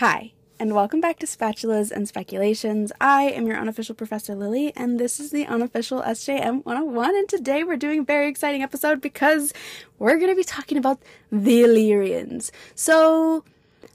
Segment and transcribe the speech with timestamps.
[0.00, 2.92] Hi, and welcome back to Spatulas and Speculations.
[3.00, 7.16] I am your unofficial Professor Lily, and this is the unofficial SJM 101.
[7.16, 9.54] And today we're doing a very exciting episode because
[9.98, 11.00] we're going to be talking about
[11.32, 12.52] the Illyrians.
[12.74, 13.42] So,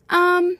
[0.10, 0.58] um,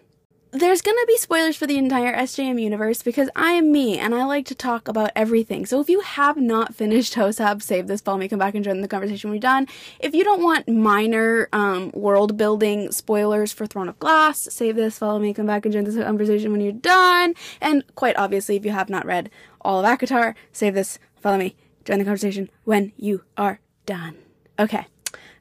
[0.52, 4.26] there's gonna be spoilers for the entire SJM universe because I am me and I
[4.26, 5.66] like to talk about everything.
[5.66, 8.82] So if you have not finished HOSAB, save this, follow me, come back and join
[8.82, 9.68] the conversation we're done.
[10.00, 14.98] If you don't want minor um, world building spoilers for Throne of Glass, save this,
[14.98, 17.34] follow me, come back and join this conversation when you're done.
[17.62, 19.30] And quite obviously, if you have not read
[19.62, 24.18] all of ACOTAR, save this, follow me, join the conversation when you are done.
[24.60, 24.86] Okay,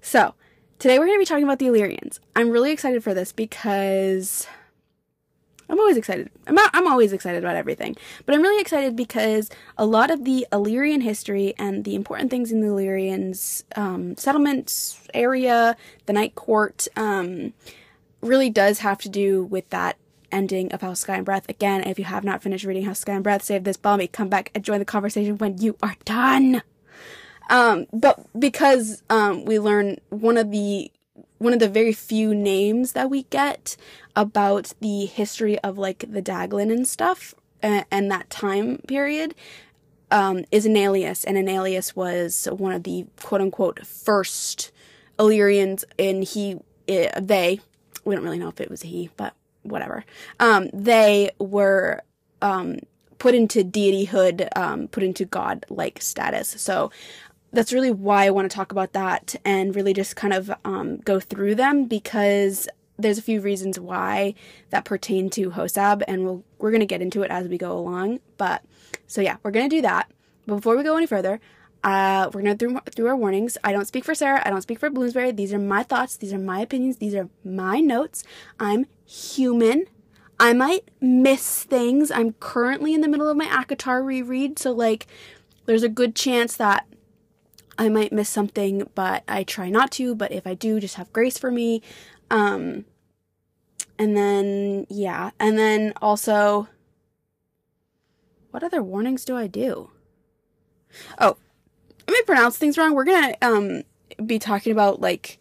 [0.00, 0.34] so
[0.78, 2.20] today we're gonna be talking about the Illyrians.
[2.36, 4.46] I'm really excited for this because
[5.70, 6.30] I'm always excited.
[6.46, 7.96] I'm, I'm always excited about everything.
[8.26, 12.50] But I'm really excited because a lot of the Illyrian history and the important things
[12.50, 17.52] in the Illyrians um, settlements area, the Night Court, um,
[18.20, 19.96] really does have to do with that
[20.32, 21.48] ending of House Sky and Breath.
[21.48, 23.98] Again, if you have not finished reading House Sky and Breath, save this bomb.
[23.98, 26.62] Me, come back and join the conversation when you are done.
[27.48, 30.90] Um, but because um, we learn one of the
[31.40, 33.74] one of the very few names that we get
[34.14, 39.34] about the history of like the Daglan and stuff and, and that time period
[40.10, 44.70] um, is Enalius, and Enalius was one of the quote unquote first
[45.18, 47.60] Illyrians, and he, eh, they,
[48.04, 50.04] we don't really know if it was he, but whatever.
[50.40, 52.02] Um, they were
[52.42, 52.80] um,
[53.18, 56.48] put into deityhood, um, put into god like status.
[56.58, 56.90] So
[57.52, 60.98] that's really why I want to talk about that and really just kind of um,
[60.98, 64.34] go through them because there's a few reasons why
[64.70, 67.76] that pertain to HOSAB, and we'll, we're going to get into it as we go
[67.76, 68.20] along.
[68.36, 68.62] But
[69.06, 70.10] so yeah, we're going to do that.
[70.46, 71.40] But before we go any further,
[71.82, 73.56] uh, we're going to through through our warnings.
[73.64, 74.42] I don't speak for Sarah.
[74.44, 75.32] I don't speak for Bloomsbury.
[75.32, 76.16] These are my thoughts.
[76.16, 76.98] These are my opinions.
[76.98, 78.22] These are my notes.
[78.58, 79.86] I'm human.
[80.38, 82.10] I might miss things.
[82.10, 85.06] I'm currently in the middle of my ACOTAR reread, so like,
[85.66, 86.86] there's a good chance that
[87.80, 90.14] I might miss something, but I try not to.
[90.14, 91.80] But if I do, just have grace for me.
[92.30, 92.84] Um,
[93.98, 95.30] and then, yeah.
[95.40, 96.68] And then also,
[98.50, 99.90] what other warnings do I do?
[101.18, 101.38] Oh,
[102.06, 102.94] I may pronounce things wrong.
[102.94, 103.84] We're gonna um
[104.26, 105.38] be talking about like,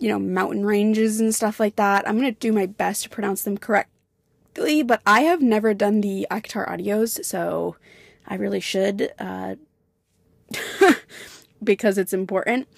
[0.00, 2.08] you know, mountain ranges and stuff like that.
[2.08, 6.26] I'm gonna do my best to pronounce them correctly, but I have never done the
[6.32, 7.76] ACOTAR audios, so
[8.26, 9.12] I really should.
[9.20, 9.54] Uh,
[11.62, 12.68] because it's important.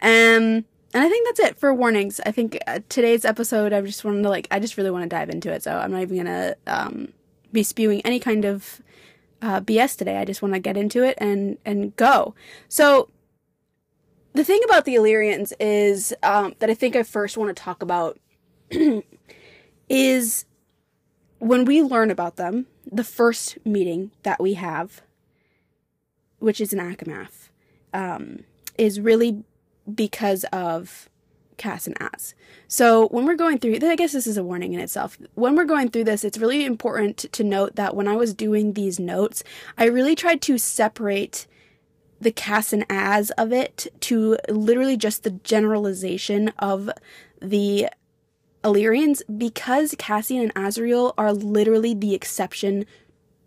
[0.00, 0.64] Um,
[0.94, 2.20] and I think that's it for warnings.
[2.26, 5.08] I think uh, today's episode, I just wanted to like, I just really want to
[5.08, 5.62] dive into it.
[5.62, 7.12] So I'm not even gonna um,
[7.52, 8.82] be spewing any kind of
[9.40, 10.18] uh, BS today.
[10.18, 12.34] I just want to get into it and and go.
[12.68, 13.08] So
[14.34, 17.82] the thing about the Illyrians is um, that I think I first want to talk
[17.82, 18.18] about
[19.88, 20.44] is
[21.38, 22.66] when we learn about them.
[22.90, 25.02] The first meeting that we have,
[26.40, 27.41] which is in ACOMAF
[27.92, 28.40] um,
[28.78, 29.44] is really
[29.92, 31.08] because of
[31.56, 32.34] Cass and Az.
[32.68, 35.18] So when we're going through, I guess this is a warning in itself.
[35.34, 38.72] When we're going through this, it's really important to note that when I was doing
[38.72, 39.44] these notes,
[39.78, 41.46] I really tried to separate
[42.20, 46.90] the Cass and Az of it to literally just the generalization of
[47.40, 47.88] the
[48.64, 52.86] Illyrians because Cassian and Azriel are literally the exception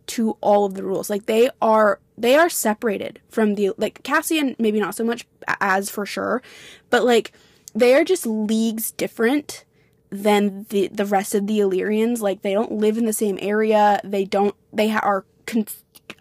[0.07, 1.09] to all of the rules.
[1.09, 5.25] Like they are they are separated from the like Cassian maybe not so much
[5.59, 6.41] as for sure,
[6.89, 7.31] but like
[7.73, 9.65] they are just leagues different
[10.09, 12.21] than the the rest of the Illyrians.
[12.21, 13.99] Like they don't live in the same area.
[14.03, 15.65] They don't they are con-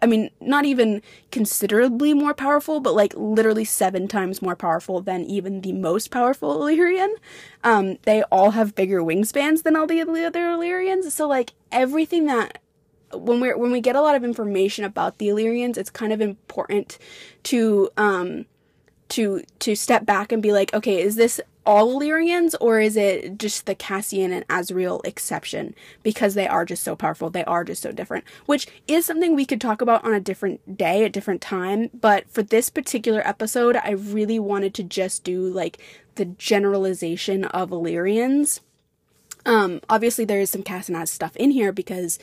[0.01, 5.25] I mean, not even considerably more powerful, but like literally seven times more powerful than
[5.25, 7.15] even the most powerful Illyrian.
[7.63, 11.13] Um, they all have bigger wingspans than all the other Illyrians.
[11.13, 12.59] So like everything that
[13.13, 16.21] when we when we get a lot of information about the Illyrians, it's kind of
[16.21, 16.97] important
[17.43, 18.45] to um
[19.09, 23.39] to to step back and be like, okay, is this all Illyrians or is it
[23.39, 25.73] just the Cassian and Azriel exception?
[26.03, 29.45] Because they are just so powerful, they are just so different, which is something we
[29.45, 33.75] could talk about on a different day, a different time, but for this particular episode,
[33.77, 35.79] I really wanted to just do like
[36.15, 38.61] the generalization of Illyrians.
[39.45, 42.19] Um obviously there is some Cass and Az stuff in here because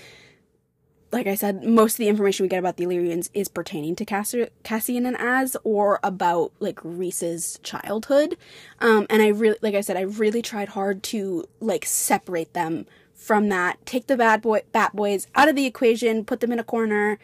[1.13, 4.05] like I said, most of the information we get about the Illyrians is pertaining to
[4.05, 8.37] Cass- Cassian and Az or about like Rhys's childhood.
[8.81, 12.87] Um, and I really, like I said, I really tried hard to like separate them
[13.15, 13.85] from that.
[13.85, 17.19] Take the bad boy, bat boys out of the equation, put them in a corner.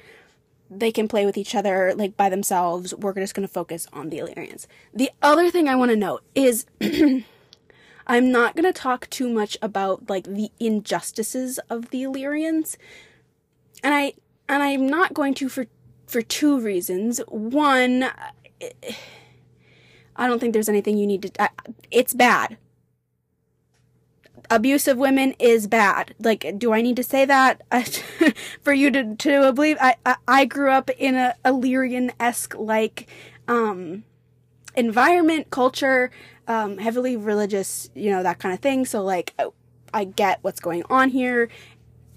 [0.71, 2.95] They can play with each other like by themselves.
[2.95, 4.69] We're just going to focus on the Illyrians.
[4.93, 6.67] The other thing I want to note is
[8.07, 12.77] I'm not going to talk too much about like the injustices of the Illyrians.
[13.83, 14.15] And I
[14.49, 15.67] and I'm not going to for
[16.07, 17.21] for two reasons.
[17.29, 18.11] One,
[20.17, 21.43] I don't think there's anything you need to.
[21.43, 21.51] I,
[21.91, 22.57] it's bad.
[24.51, 26.15] Abuse of women is bad.
[26.19, 27.63] Like, do I need to say that
[28.63, 29.77] for you to to believe?
[29.81, 33.09] I I, I grew up in a Illyrian esque like
[33.47, 34.05] um,
[34.75, 36.11] environment, culture,
[36.47, 38.87] um, heavily religious, you know that kind of thing.
[38.87, 39.35] So like,
[39.93, 41.49] I get what's going on here,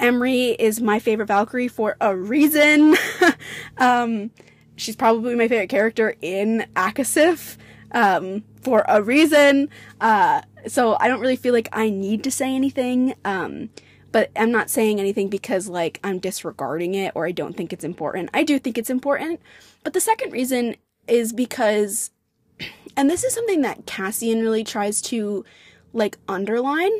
[0.02, 2.96] Emerie is my favorite Valkyrie for a reason.
[3.78, 4.32] um,
[4.76, 7.58] she's probably my favorite character in ACOSF
[7.92, 9.70] um, for a reason.
[10.02, 13.14] Uh, so I don't really feel like I need to say anything.
[13.24, 13.70] Um,
[14.12, 17.84] but I'm not saying anything because like I'm disregarding it or I don't think it's
[17.84, 18.30] important.
[18.34, 19.40] I do think it's important.
[19.84, 20.76] But the second reason
[21.08, 22.12] is because,
[22.98, 25.46] and this is something that Cassian really tries to
[25.94, 26.92] like underline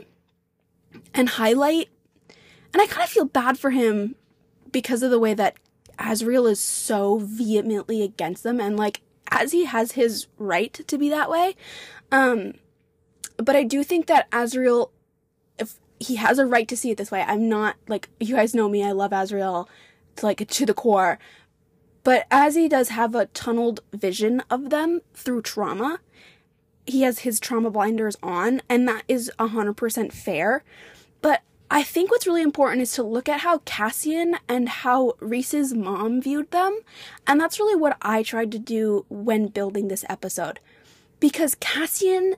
[1.14, 1.90] and highlight
[2.74, 4.16] and I kind of feel bad for him
[4.72, 5.56] because of the way that
[6.00, 11.10] Azriel is so vehemently against them and like as he has his right to be
[11.10, 11.56] that way.
[12.12, 12.56] Um
[13.38, 14.92] but I do think that Azriel
[15.58, 17.24] if he has a right to see it this way.
[17.28, 19.68] I'm not like you guys know me, I love Azriel
[20.18, 21.20] to like to the core.
[22.04, 26.00] But as he does have a tunneled vision of them through trauma,
[26.88, 30.64] he has his trauma blinders on, and that is 100% fair.
[31.22, 35.74] But I think what's really important is to look at how Cassian and how Rhys's
[35.74, 36.82] mom viewed them.
[37.26, 40.60] And that's really what I tried to do when building this episode.
[41.22, 42.36] Because Cassian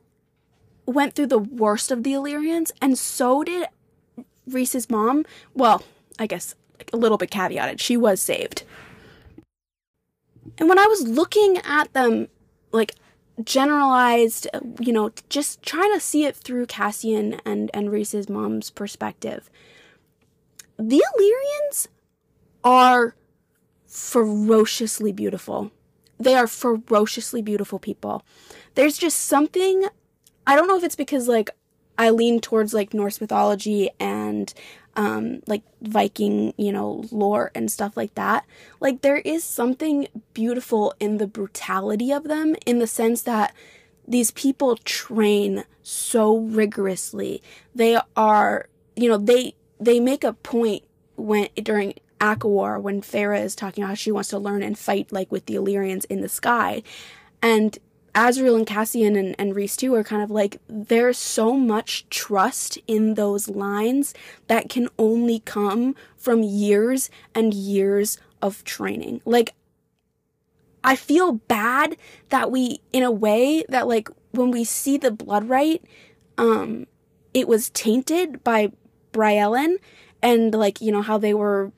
[0.86, 3.66] went through the worst of the Illyrians, and so did
[4.46, 5.26] Rhys's mom.
[5.56, 5.82] Well,
[6.20, 6.54] I guess
[6.94, 7.80] a little bit caveated.
[7.80, 8.64] She was saved.
[10.60, 12.28] And when I was looking at them,
[12.72, 12.94] like
[13.44, 18.70] generalized, uh, you know, just trying to see it through Cassian and, and Rhys's mom's
[18.70, 19.50] perspective.
[20.78, 21.88] The Illyrians
[22.64, 23.16] are
[23.88, 25.72] ferociously beautiful.
[26.20, 28.24] They are ferociously beautiful people.
[28.76, 29.88] There's just something,
[30.48, 31.50] I don't know if it's because, like,
[31.98, 34.54] I lean towards, like, Norse mythology and
[34.96, 38.46] um, like Viking, you know, lore and stuff like that.
[38.80, 43.54] Like, there is something beautiful in the brutality of them in the sense that
[44.08, 47.42] these people train so rigorously.
[47.74, 50.84] They are, you know, they they make a point
[51.16, 55.12] when during ACOWAR when Feyre is talking about how she wants to learn and fight
[55.12, 56.84] like with the Illyrians in the sky.
[57.42, 57.78] And
[58.16, 62.78] Azriel and Cassian and, and Rhys too are kind of like there's so much trust
[62.88, 64.14] in those lines
[64.48, 69.22] that can only come from years and years of training.
[69.26, 69.56] Like
[70.84, 71.98] I feel bad
[72.30, 75.84] that we in a way that like when we see the blood rite,
[76.38, 76.88] um,
[77.34, 78.72] it was tainted by
[79.12, 79.78] Briallyn
[80.22, 81.72] and like, you know, how they were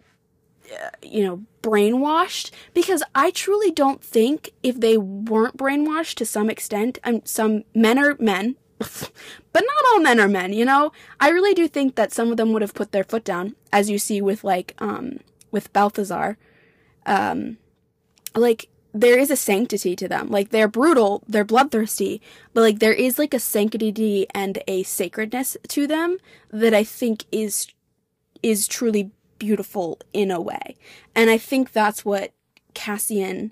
[1.01, 6.99] you know, brainwashed because I truly don't think if they weren't brainwashed to some extent,
[7.03, 9.13] and some men are men, but
[9.53, 10.91] not all men are men, you know?
[11.19, 13.89] I really do think that some of them would have put their foot down, as
[13.89, 15.19] you see with like um
[15.51, 16.37] with Balthazar.
[17.05, 17.57] Um
[18.35, 20.29] like there is a sanctity to them.
[20.29, 22.21] Like they're brutal, they're bloodthirsty,
[22.53, 26.17] but like there is like a sanctity and a sacredness to them
[26.49, 27.67] that I think is
[28.41, 30.75] is truly beautiful in a way.
[31.13, 32.31] And I think that's what
[32.73, 33.51] Cassian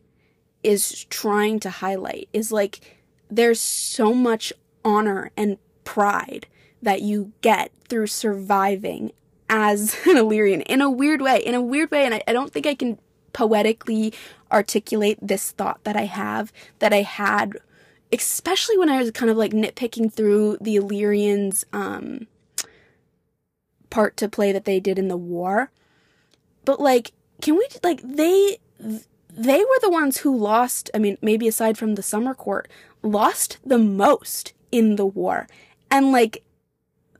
[0.64, 2.98] is trying to highlight is like
[3.30, 4.54] there's so much
[4.86, 6.48] honor and pride
[6.82, 9.12] that you get through surviving
[9.50, 12.06] as an Illyrian in a weird way, in a weird way.
[12.06, 12.98] And I, I don't think I can
[13.34, 14.14] poetically
[14.52, 17.58] articulate this thought that I have that I had,
[18.12, 22.28] especially when I was kind of like nitpicking through the Illyrians, um,
[23.90, 25.72] part to play that they did in the war.
[26.66, 28.58] But like, can we like they
[29.30, 32.70] they were the ones who lost, I mean, maybe aside from the summer court,
[33.02, 35.48] lost the most in the war.
[35.90, 36.44] And like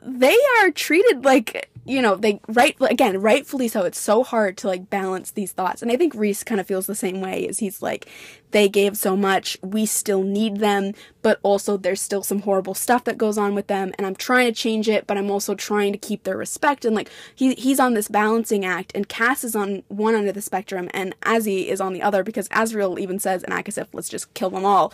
[0.06, 3.84] they are treated like you know, they right again, rightfully so.
[3.84, 5.82] It's so hard to like balance these thoughts.
[5.82, 8.08] And I think Rhys kind of feels the same way as he's like,
[8.52, 13.04] they gave so much, we still need them, but also there's still some horrible stuff
[13.04, 15.92] that goes on with them, and I'm trying to change it, but I'm also trying
[15.92, 16.86] to keep their respect.
[16.86, 20.36] And like he he's on this balancing act, and Cass is on one end of
[20.36, 24.10] the spectrum, and Azzy is on the other, because Azriel even says in ACOSF, let's
[24.10, 24.94] just kill them all,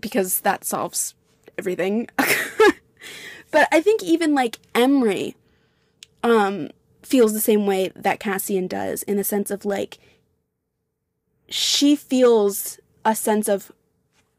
[0.00, 1.14] because that solves
[1.56, 2.08] everything.
[3.56, 5.34] but I think even like Emerie
[6.22, 6.68] um,
[7.02, 9.96] feels the same way that Cassian does in the sense of like
[11.48, 13.72] she feels a sense of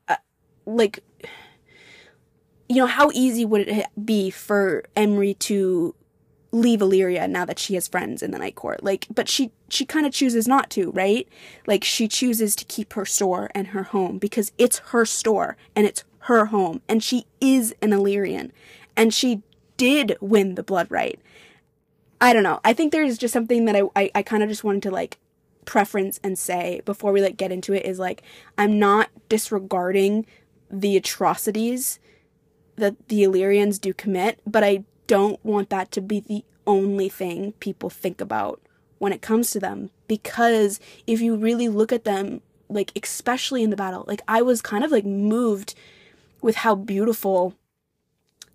[0.07, 0.17] uh,
[0.67, 0.99] like
[2.69, 5.95] you know, how easy would it be for Emerie to
[6.51, 8.83] leave Illyria now that she has friends in the Night Court?
[8.83, 11.27] Like, but she she kind of chooses not to, right?
[11.65, 15.87] Like she chooses to keep her store and her home because it's her store and
[15.87, 18.51] it's her home and she is an Illyrian
[18.97, 19.41] and she
[19.77, 21.21] did win the blood rite.
[22.19, 22.59] I don't know.
[22.65, 25.17] I think there's just something that I I, I kind of just wanted to like
[25.65, 28.23] preference and say before we like get into it is like
[28.57, 30.25] I'm not disregarding
[30.69, 31.99] the atrocities
[32.75, 37.53] that the Illyrians do commit, but I don't want that to be the only thing
[37.53, 38.61] people think about
[38.99, 43.69] when it comes to them because if you really look at them like especially in
[43.69, 45.73] the battle like i was kind of like moved
[46.41, 47.53] with how beautiful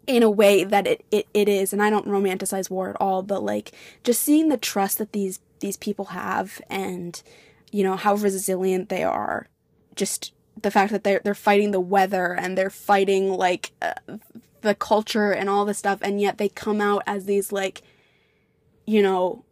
[0.06, 3.22] in a way that it, it, it is and i don't romanticize war at all
[3.22, 7.22] but like just seeing the trust that these these people have and
[7.70, 9.48] you know how resilient they are
[9.94, 13.94] just the fact that they're they're fighting the weather and they're fighting like uh,
[14.60, 17.82] the culture and all this stuff and yet they come out as these like
[18.86, 19.44] you know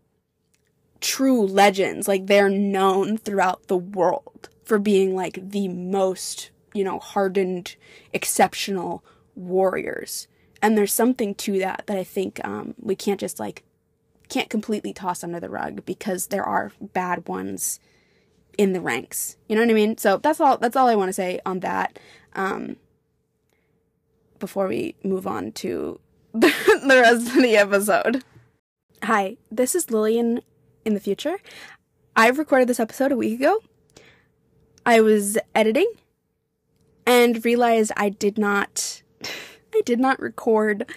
[1.00, 6.99] true legends like they're known throughout the world for being like the most you know
[6.99, 7.76] hardened
[8.12, 9.02] exceptional
[9.35, 10.28] warriors
[10.62, 13.64] and there's something to that that i think um, we can't just like
[14.31, 17.81] can't completely toss under the rug because there are bad ones
[18.57, 19.37] in the ranks.
[19.49, 19.99] You know what I mean?
[19.99, 21.99] So that's all that's all I want to say on that.
[22.35, 22.76] Um,
[24.38, 26.00] before we move on to
[26.33, 26.52] the
[26.88, 28.25] rest of the episode.
[29.02, 30.40] Hi, this is Lillian
[30.85, 31.38] in the future.
[32.17, 33.62] I recorded this episode a week ago.
[34.87, 35.90] I was editing
[37.07, 39.00] and realized I did not
[39.75, 40.91] I did not record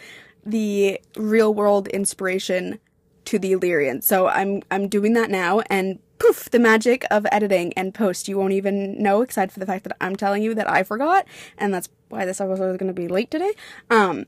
[0.46, 2.80] the real world inspiration
[3.26, 4.02] to the Illyrian.
[4.02, 8.28] So I'm I'm doing that now and poof, the magic of editing and post.
[8.28, 11.26] You won't even know, except for the fact that I'm telling you that I forgot,
[11.58, 13.54] and that's why this episode is going to be late today.
[13.90, 14.26] Um.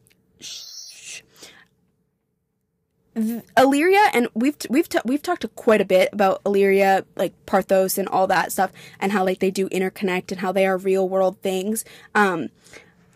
[3.58, 8.10] Illyria, and we've we've t- we've talked quite a bit about Illyria, like Parthos and
[8.10, 11.40] all that stuff, and how like they do interconnect and how they are real world
[11.42, 11.86] things.
[12.14, 12.50] Um,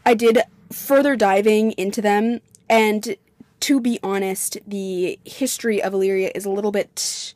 [0.05, 0.39] I did
[0.71, 3.15] further diving into them, and
[3.61, 7.33] to be honest, the history of Illyria is a little bit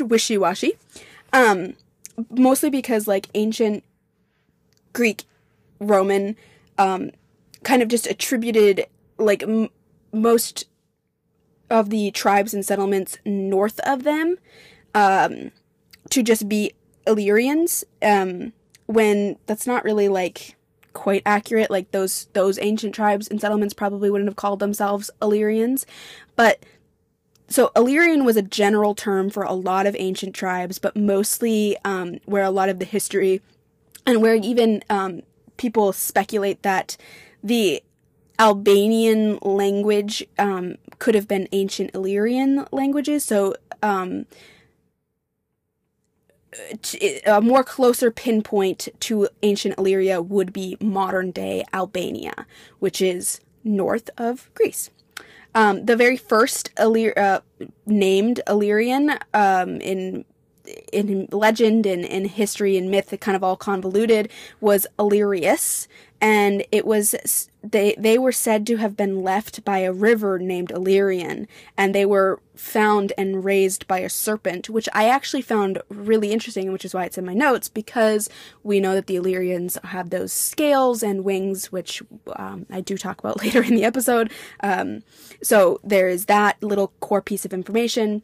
[0.00, 0.72] wishy washy.
[1.32, 1.74] Um,
[2.30, 3.84] mostly because like ancient
[4.92, 5.24] Greek,
[5.80, 6.36] Roman,
[6.76, 7.10] um,
[7.62, 8.86] kind of just attributed
[9.18, 9.68] like m-
[10.12, 10.64] most
[11.70, 14.38] of the tribes and settlements north of them
[14.94, 15.50] um,
[16.10, 16.72] to just be
[17.06, 17.84] Illyrians.
[18.02, 18.52] Um,
[18.88, 20.56] when that's not really like
[20.94, 21.70] quite accurate.
[21.70, 25.86] Like those those ancient tribes and settlements probably wouldn't have called themselves Illyrians,
[26.34, 26.64] but
[27.50, 32.18] so Illyrian was a general term for a lot of ancient tribes, but mostly um,
[32.26, 33.40] where a lot of the history
[34.06, 35.22] and where even um,
[35.56, 36.96] people speculate that
[37.42, 37.82] the
[38.38, 43.24] Albanian language um, could have been ancient Illyrian languages.
[43.24, 44.26] So um,
[47.26, 52.46] a more closer pinpoint to ancient Illyria would be modern day Albania,
[52.78, 54.90] which is north of Greece.
[55.54, 57.40] Um, the very first Illyr- uh,
[57.86, 60.24] named Illyrian um, in
[60.92, 65.88] in legend and in history and myth, kind of all convoluted, was Illyrius,
[66.20, 70.70] and it was they they were said to have been left by a river named
[70.70, 71.46] Illyrian,
[71.76, 76.72] and they were found and raised by a serpent, which I actually found really interesting,
[76.72, 78.28] which is why it's in my notes because
[78.62, 82.02] we know that the Illyrians have those scales and wings, which
[82.34, 84.32] um, I do talk about later in the episode.
[84.60, 85.02] Um,
[85.42, 88.22] so there is that little core piece of information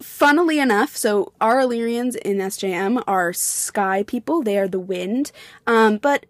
[0.00, 4.42] funnily enough, so our Illyrians in SJM are sky people.
[4.42, 5.32] They are the wind.
[5.66, 6.26] Um, but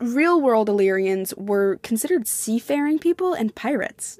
[0.00, 4.18] real world Illyrians were considered seafaring people and pirates.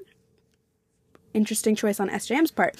[1.33, 2.75] Interesting choice on SJM's part.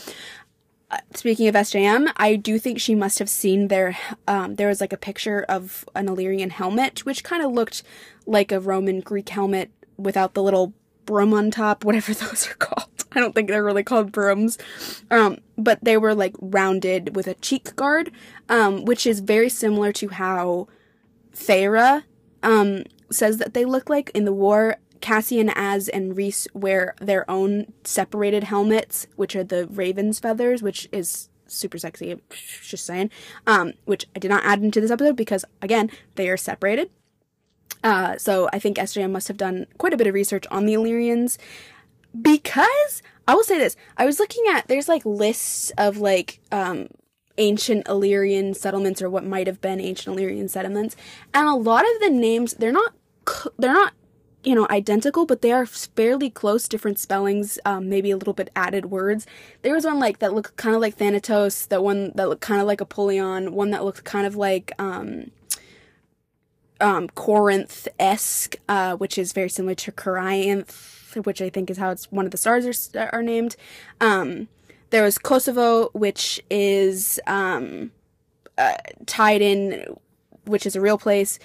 [0.91, 3.95] Uh, speaking of SJM, I do think she must have seen their.
[4.27, 7.83] Um, there was like a picture of an Illyrian helmet, which kind of looked
[8.25, 10.73] like a Roman Greek helmet without the little
[11.05, 12.89] brum on top, whatever those are called.
[13.11, 14.57] I don't think they're really called brooms.
[15.09, 18.11] Um, but they were like rounded with a cheek guard,
[18.49, 20.67] um, which is very similar to how
[21.35, 22.03] Feyre
[22.43, 24.77] um, says that they look like in the war.
[25.01, 30.89] Cassian, Az, and Rhys wear their own separated helmets, which are the raven's feathers, which
[30.91, 32.19] is super sexy.
[32.61, 33.09] Just saying.
[33.47, 36.89] Um, which I did not add into this episode because, again, they are separated.
[37.83, 40.73] Uh, so I think SJM must have done quite a bit of research on the
[40.73, 41.37] Illyrians
[42.19, 43.75] because I will say this.
[43.97, 46.87] I was looking at there's like lists of like um
[47.39, 50.95] ancient Illyrian settlements or what might have been ancient Illyrian settlements.
[51.33, 52.93] And a lot of the names, they're not
[53.57, 53.93] they're not
[54.43, 58.49] you know identical but they are fairly close different spellings um, maybe a little bit
[58.55, 59.27] added words
[59.61, 62.61] there was one like that looked kind of like thanatos that one that looked kind
[62.61, 65.29] of like apollyon one that looked kind of like um,
[66.79, 72.09] um, corinth-esque uh, which is very similar to corinth which i think is how it's
[72.11, 72.65] one of the stars
[72.95, 73.57] are, are named
[73.99, 74.47] um,
[74.89, 77.91] there was kosovo which is um,
[78.57, 79.85] uh, tied in
[80.45, 81.39] which is a real place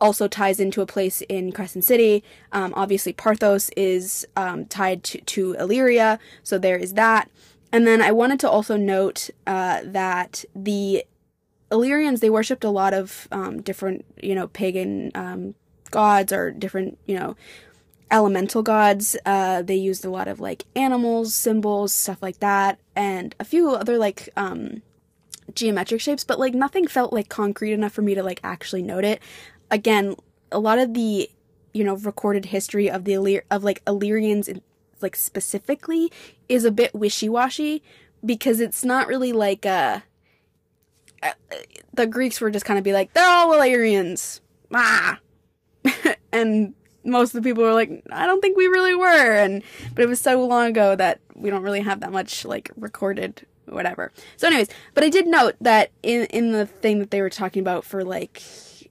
[0.00, 2.22] also ties into a place in Crescent City.
[2.52, 7.30] Um, obviously, Parthos is um, tied to, to Illyria, so there is that.
[7.72, 11.04] And then I wanted to also note uh, that the
[11.70, 15.54] Illyrians they worshipped a lot of um, different, you know, pagan um,
[15.90, 17.36] gods or different, you know,
[18.10, 19.16] elemental gods.
[19.24, 23.70] Uh, they used a lot of like animals, symbols, stuff like that, and a few
[23.70, 24.82] other like um,
[25.54, 29.04] geometric shapes, but like nothing felt like concrete enough for me to like actually note
[29.04, 29.20] it.
[29.70, 30.16] Again,
[30.52, 31.28] a lot of the
[31.72, 34.48] you know recorded history of the Illyr- of like Illyrians
[35.02, 36.10] like specifically
[36.48, 37.82] is a bit wishy-washy
[38.24, 40.00] because it's not really like uh,
[41.22, 41.32] uh
[41.92, 44.40] the Greeks were just kind of be like they're all Illyrians.
[44.72, 45.18] Ah.
[46.32, 46.74] And
[47.06, 49.32] most of the people were like I don't think we really were.
[49.32, 49.62] And
[49.94, 53.46] but it was so long ago that we don't really have that much like recorded
[53.66, 54.12] whatever.
[54.36, 57.60] So anyways but I did note that in in the thing that they were talking
[57.60, 58.42] about for like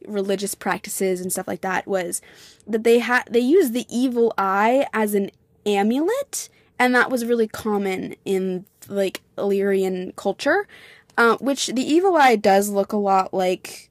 [0.07, 2.21] religious practices and stuff like that was
[2.67, 5.31] that they had they used the evil eye as an
[5.65, 10.67] amulet and that was really common in like Illyrian culture
[11.17, 13.89] uh, which the evil eye does look a lot like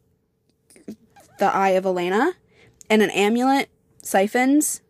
[1.39, 2.33] the eye of Elena
[2.89, 3.69] and an amulet
[4.05, 4.81] siphons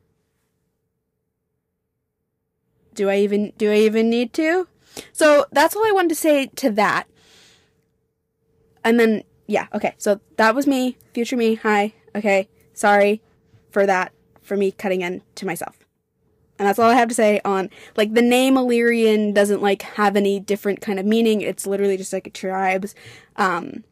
[2.95, 4.69] do I even do I even need to
[5.13, 7.09] so that's all I wanted to say to that
[8.85, 9.95] and then yeah, okay.
[9.99, 11.57] So that was me, future me.
[11.57, 11.93] Hi.
[12.15, 12.49] Okay.
[12.73, 13.23] Sorry
[13.71, 15.79] for that, for me cutting in to myself.
[16.59, 20.17] And that's all I have to say on like the name Illyrian doesn't like have
[20.17, 21.41] any different kind of meaning.
[21.41, 22.95] It's literally just like a tribes.
[23.37, 23.85] Um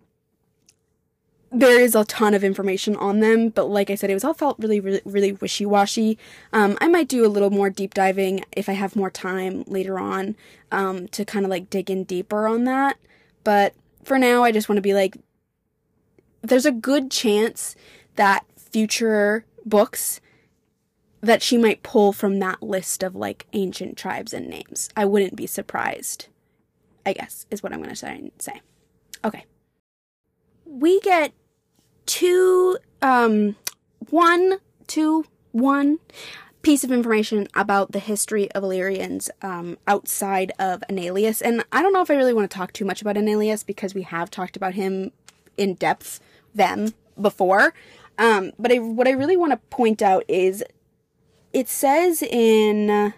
[1.52, 4.34] there is a ton of information on them, but like I said, it was all
[4.34, 6.18] felt really, really, really wishy washy.
[6.52, 9.98] Um, I might do a little more deep diving if I have more time later
[9.98, 10.34] on
[10.70, 12.96] um, to kind of like dig in deeper on that.
[13.44, 15.16] But for now, I just want to be like,
[16.40, 17.76] there's a good chance
[18.16, 20.20] that future books
[21.20, 24.88] that she might pull from that list of like ancient tribes and names.
[24.96, 26.28] I wouldn't be surprised.
[27.04, 28.60] I guess is what I'm going to say.
[29.24, 29.44] Okay.
[30.64, 31.32] We get
[32.06, 33.56] two um
[34.10, 35.98] one two one
[36.62, 41.42] piece of information about the history of Illyrians um, outside of Enalius.
[41.44, 43.94] And I don't know if I really want to talk too much about Enalius because
[43.94, 45.10] we have talked about him
[45.56, 46.20] in depth
[46.54, 47.74] them before.
[48.16, 50.62] Um, but I, what I really want to point out is
[51.52, 53.10] it says in uh,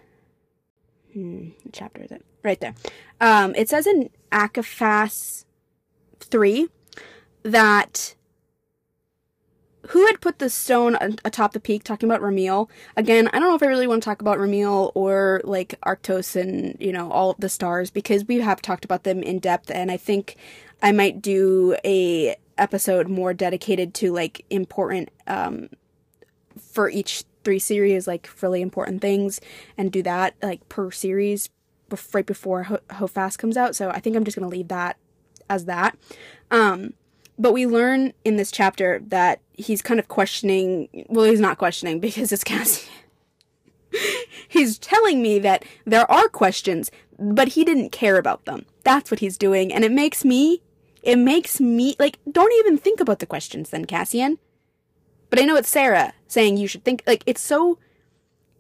[1.13, 2.75] hmm, chapter is it right there?
[3.21, 5.45] Um, it says in Akaphas
[6.19, 6.69] three
[7.43, 8.15] that
[9.89, 12.69] who had put the stone atop the peak talking about Ramiel?
[12.97, 16.41] Again i don't know if i really want to talk about Ramiel or like arctos
[16.41, 19.91] and you know all the stars because we have talked about them in depth and
[19.91, 20.37] i think
[20.83, 25.69] i might do a episode more dedicated to like important um
[26.61, 29.41] for each three series like really important things
[29.77, 31.51] and do that like per series
[32.13, 33.77] right before Ho- Hofast comes out.
[33.77, 34.97] So i think i'm just going to leave that
[35.49, 35.97] as that.
[36.51, 36.95] Um
[37.39, 42.01] but we learn in this chapter that he's kind of questioning well he's not questioning
[42.01, 42.93] because it's Cassian
[44.49, 49.21] he's telling me that there are questions but he didn't care about them that's what
[49.21, 50.63] he's doing and it makes me
[51.05, 54.39] it makes me like don't even think about the questions then, Cassian.
[55.31, 57.79] But I know it's Sarah saying you should think like it's so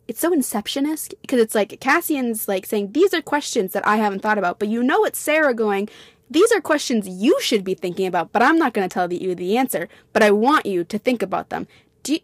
[0.07, 4.21] it's so inceptionist because it's like Cassian's like saying these are questions that I haven't
[4.21, 5.89] thought about, but you know it's Sarah going
[6.35, 9.37] these are questions you should be thinking about, but I'm not going to tell you
[9.37, 11.69] the answer, but I want you to think about them.
[12.03, 12.21] Do you,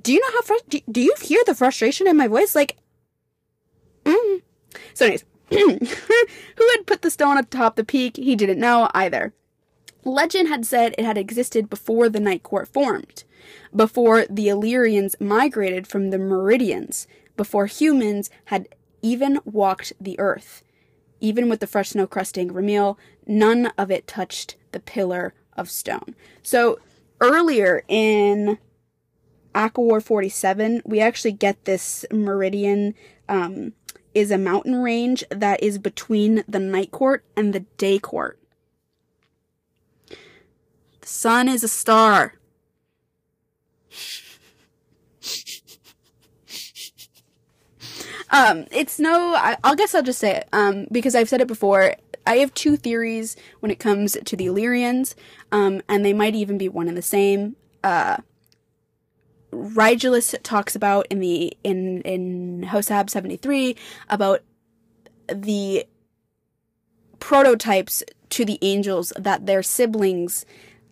[0.00, 2.78] do you know how fr- do, do you hear the frustration in my voice like
[4.04, 4.40] mm.
[4.94, 8.16] So anyways, who had put the stone atop the peak?
[8.16, 9.34] He didn't know either.
[10.04, 13.24] Legend had said it had existed before the Night Court formed,
[13.76, 18.68] before the Illyrians migrated from the Meridians, before humans had
[19.02, 20.62] even walked the earth.
[21.24, 26.14] Even with the fresh snow crusting Ramiel, none of it touched the pillar of stone.
[26.42, 26.78] So
[27.18, 28.58] earlier in
[29.54, 32.94] ACOWAR 47, we actually get this meridian
[33.26, 33.72] um,
[34.12, 38.38] is a mountain range that is between the night court and the day court.
[41.00, 42.34] The sun is a star.
[48.34, 51.46] Um, it's no, I, I guess I'll just say it, um, because I've said it
[51.46, 51.94] before.
[52.26, 55.14] I have two theories when it comes to the Illyrians,
[55.52, 57.54] um, and they might even be one and the same.
[57.84, 58.16] Uh,
[60.42, 63.76] talks about in the in in Hosab seventy three
[64.08, 64.40] about
[65.32, 65.86] the
[67.20, 70.44] prototypes to the angels that their siblings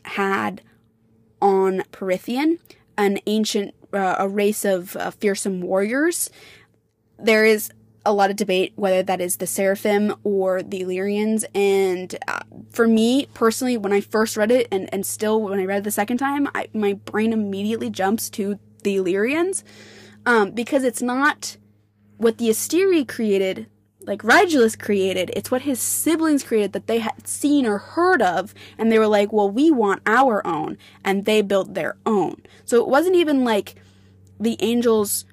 [0.05, 0.63] had
[1.41, 2.61] on Prythian,
[2.97, 6.31] an ancient uh, a race of uh, fearsome warriors.
[7.23, 7.71] There is
[8.05, 11.45] a lot of debate whether that is the Seraphim or the Illyrians.
[11.55, 15.65] And uh, for me personally, when I first read it, and, and still when I
[15.65, 19.63] read it the second time, I, my brain immediately jumps to the Illyrians
[20.27, 21.57] um, because it's not
[22.17, 23.67] what the Asteri created,
[24.01, 25.31] like Rigelus created.
[25.35, 29.07] It's what his siblings created that they had seen or heard of, and they were
[29.07, 32.43] like, well, we want our own, and they built their own.
[32.65, 33.77] So it wasn't even like
[34.41, 35.25] the angels,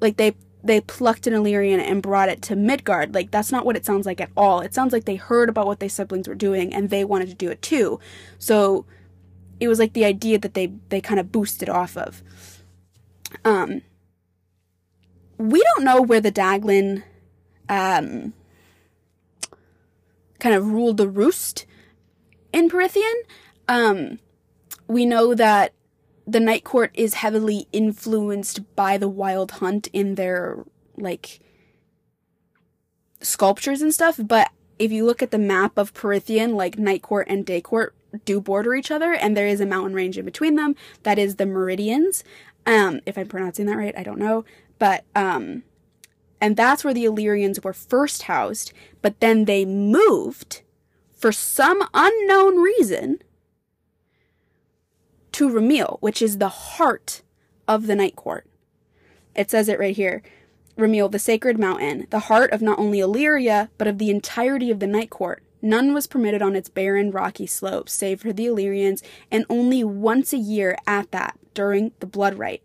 [0.00, 3.14] like they they plucked an Illyrian and brought it to Midgard.
[3.14, 4.60] Like that's not what it sounds like at all.
[4.60, 7.34] It sounds like they heard about what their siblings were doing and they wanted to
[7.34, 8.00] do it too.
[8.38, 8.86] So
[9.60, 12.22] it was like the idea that they they kind of boosted off of.
[13.44, 13.82] Um
[15.36, 17.04] we don't know where the Daglan
[17.68, 18.32] um
[20.38, 21.66] kind of ruled the roost
[22.54, 23.14] in Prythian.
[23.68, 24.18] Um
[24.88, 25.74] we know that
[26.26, 30.64] the Night Court is heavily influenced by the Wild Hunt in their
[30.96, 31.40] like
[33.20, 37.26] sculptures and stuff, but if you look at the map of Prythian, like Night Court
[37.28, 40.56] and Day Court do border each other, and there is a mountain range in between
[40.56, 40.74] them.
[41.02, 42.24] That is the Meridians.
[42.66, 44.44] Um, if I'm pronouncing that right, I don't know.
[44.78, 45.62] But um,
[46.40, 50.62] and that's where the Illyrians were first housed, but then they moved
[51.12, 53.20] for some unknown reason
[55.34, 57.22] to Ramiel, which is the heart
[57.66, 58.46] of the Night Court.
[59.34, 60.22] It says it right here.
[60.78, 64.78] Ramiel, the sacred mountain, the heart of not only Illyria, but of the entirety of
[64.78, 65.42] the Night Court.
[65.60, 70.32] None was permitted on its barren, rocky slopes, save for the Illyrians, and only once
[70.32, 72.64] a year at that, during the Blood Rite.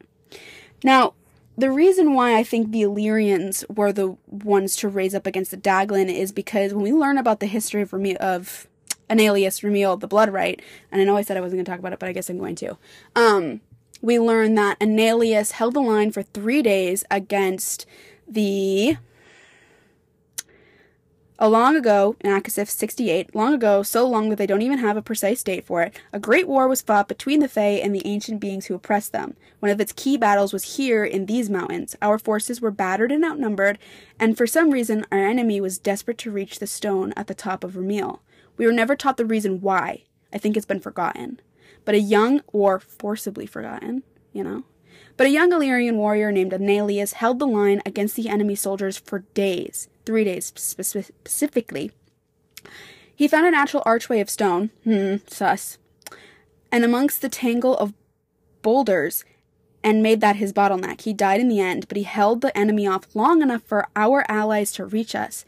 [0.84, 1.14] Now,
[1.58, 5.58] the reason why I think the Illyrians were the ones to raise up against the
[5.58, 8.69] Daglan is because when we learn about the history of, Ramiel, of
[9.10, 11.80] Enalius Ramiel, the Blood Rite, and I know I said I wasn't going to talk
[11.80, 12.78] about it, but I guess I'm going to.
[13.16, 13.62] Um,
[14.02, 17.86] we learn that Enalius held the line for three days against
[18.28, 18.98] the.
[21.42, 24.98] A long ago, in ACOSF 68, long ago, so long that they don't even have
[24.98, 28.06] a precise date for it, a great war was fought between the Fae and the
[28.06, 29.38] ancient beings who oppressed them.
[29.62, 31.96] One of its key battles was here in these mountains.
[32.02, 33.80] Our forces were battered and outnumbered,
[34.20, 37.64] and for some reason, our enemy was desperate to reach the stone at the top
[37.64, 38.20] of Ramiel.
[38.60, 40.04] We were never taught the reason why.
[40.34, 41.40] I think it's been forgotten.
[41.86, 44.66] But a young, or forcibly forgotten, you know.
[45.16, 49.20] But a young Illyrian warrior named Enalius held the line against the enemy soldiers for
[49.34, 51.92] days, three days specifically.
[53.16, 55.78] He found a natural archway of stone, hmm, sus,
[56.70, 57.94] and amongst the tangle of
[58.62, 59.24] boulders,
[59.82, 61.02] and made that his bottleneck.
[61.02, 64.26] He died in the end, but he held the enemy off long enough for our
[64.30, 65.46] allies to reach us.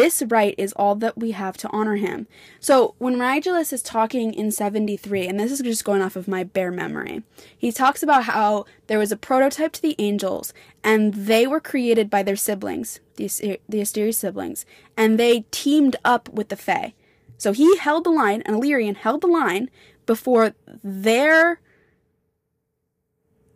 [0.00, 2.26] This rite is all that we have to honor him.
[2.58, 6.42] So when Rigelus is talking in 73, and this is just going off of my
[6.42, 7.22] bare memory,
[7.58, 12.08] he talks about how there was a prototype to the angels, and they were created
[12.08, 13.26] by their siblings, the,
[13.68, 14.64] the Asteri siblings,
[14.96, 16.94] and they teamed up with the Fae.
[17.36, 19.68] So he held the line, and Illyrian held the line
[20.06, 21.60] before their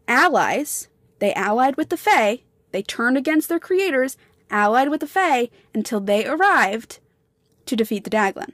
[0.06, 0.88] allies,
[1.20, 4.18] they allied with the Fae, they turned against their creators,
[4.54, 7.00] allied with the Fae until they arrived
[7.66, 8.52] to defeat the Daglan.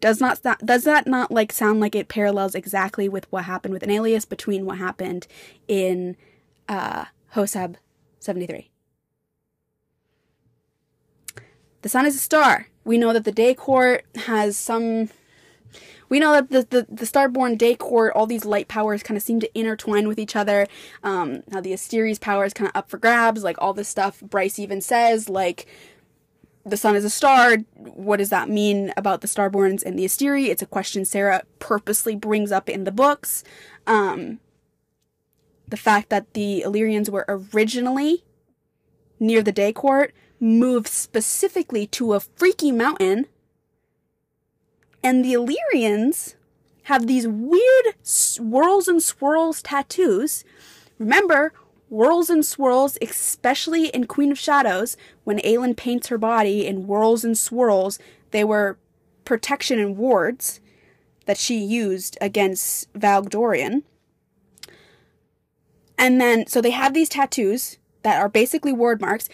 [0.00, 3.82] Does not does that not like sound like it parallels exactly with what happened with
[3.82, 5.26] Enalius between what happened
[5.68, 6.16] in
[6.68, 7.76] uh, Hosab
[8.18, 8.68] 73?
[11.82, 12.68] The sun is a star.
[12.84, 15.08] We know that the day court has some
[16.12, 19.22] we know that the, the, the Starborn Day Court, all these light powers kind of
[19.22, 20.66] seem to intertwine with each other.
[21.02, 24.58] Um, the Asteri's power is kind of up for grabs, like all this stuff Bryce
[24.58, 25.64] even says, like
[26.66, 27.56] the sun is a star.
[27.76, 30.48] What does that mean about the Starborns and the Asteri?
[30.48, 33.42] It's a question Sarah purposely brings up in the books.
[33.86, 34.38] Um,
[35.66, 38.22] the fact that the Illyrians were originally
[39.18, 43.28] near the Day Court moved specifically to a freaky mountain
[45.02, 46.36] and the Illyrians
[46.84, 50.44] have these weird swirls and swirls tattoos.
[50.98, 51.52] Remember,
[51.88, 57.24] whirls and swirls, especially in Queen of Shadows, when Aelin paints her body in whirls
[57.24, 57.98] and swirls,
[58.30, 58.78] they were
[59.24, 60.60] protection and wards.
[61.24, 63.82] that she used against Valgdorian.
[65.96, 69.28] And then, so they have these tattoos that are basically ward marks.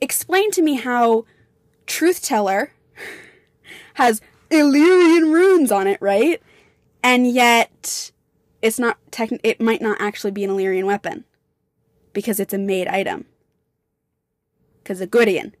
[0.00, 1.26] Explain to me how
[1.86, 2.72] Truth Teller
[3.94, 4.22] has
[4.54, 6.42] Illyrian runes on it, right?
[7.02, 8.10] And yet,
[8.62, 11.24] it's not techn- it might not actually be an Illyrian weapon
[12.12, 13.26] because it's a made item.
[14.82, 15.54] Because a Goodian.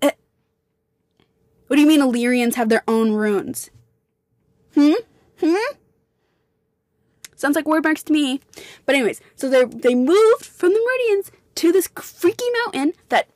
[0.00, 0.10] Uh,
[1.66, 3.70] what do you mean Illyrians have their own runes?
[4.74, 4.92] Hmm?
[5.40, 5.74] Hmm?
[7.36, 8.40] Sounds like word marks to me.
[8.84, 13.28] But anyways, so they they moved from the Meridians to this freaky mountain that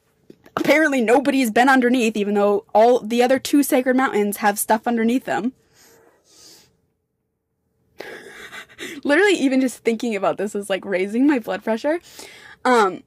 [0.56, 5.24] apparently nobody's been underneath, even though all the other two sacred mountains have stuff underneath
[5.24, 5.52] them.
[9.04, 12.00] Literally, even just thinking about this is like raising my blood pressure.
[12.64, 13.02] Um.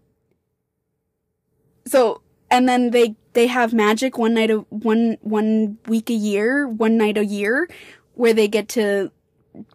[1.87, 6.67] So, and then they they have magic one night a one one week a year,
[6.67, 7.69] one night a year,
[8.15, 9.11] where they get to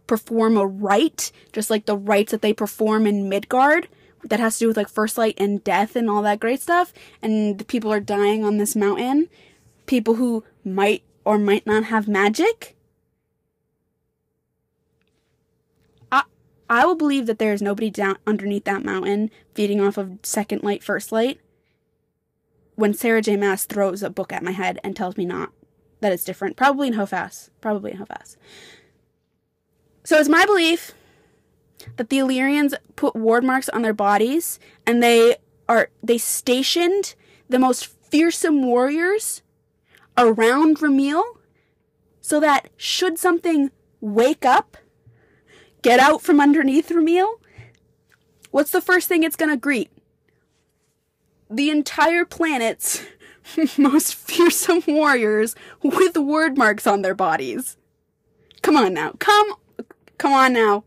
[0.06, 3.88] perform a rite, just like the rites that they perform in Midgard
[4.24, 6.92] that has to do with like first light and death and all that great stuff.
[7.22, 9.28] And the people are dying on this mountain.
[9.86, 12.76] People who might or might not have magic.
[16.10, 16.22] I
[16.68, 20.62] I will believe that there is nobody down underneath that mountain feeding off of second
[20.62, 21.40] light, first light.
[22.76, 23.36] When Sarah J.
[23.36, 25.52] Maas throws a book at my head and tells me not
[26.00, 28.38] that it's different, probably in Hofas, probably in Hofas.
[30.02, 30.92] So it's my belief
[31.96, 35.36] that the Illyrians put ward marks on their bodies and they
[35.68, 37.14] are they stationed
[37.48, 39.42] the most fearsome warriors
[40.16, 41.22] around Ramiel
[42.20, 44.76] so that should something wake up,
[45.82, 47.40] get out from underneath Ramiel,
[48.50, 49.90] what's the first thing it's going to greet?
[51.50, 53.02] The entire planet's
[53.78, 57.76] most fearsome warriors with word marks on their bodies.
[58.62, 59.12] Come on now.
[59.18, 59.54] Come
[60.18, 60.84] come on now.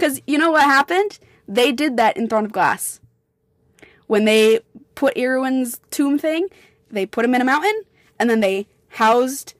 [0.00, 1.18] Because you know what happened?
[1.46, 3.00] They did that in Throne of Glass.
[4.06, 4.60] When they
[4.94, 6.48] put Erawan's tomb thing,
[6.90, 7.82] they put him in a mountain,
[8.18, 9.52] and then they housed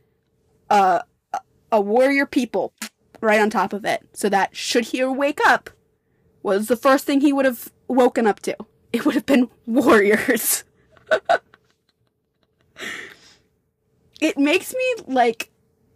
[0.71, 1.01] uh,
[1.35, 2.73] a, a warrior people
[3.21, 4.09] right on top of it.
[4.15, 5.69] So that should he wake up,
[6.43, 8.57] was the first thing he would have woken up to.
[8.95, 10.65] It would have been warriors.
[14.23, 15.51] it makes me like,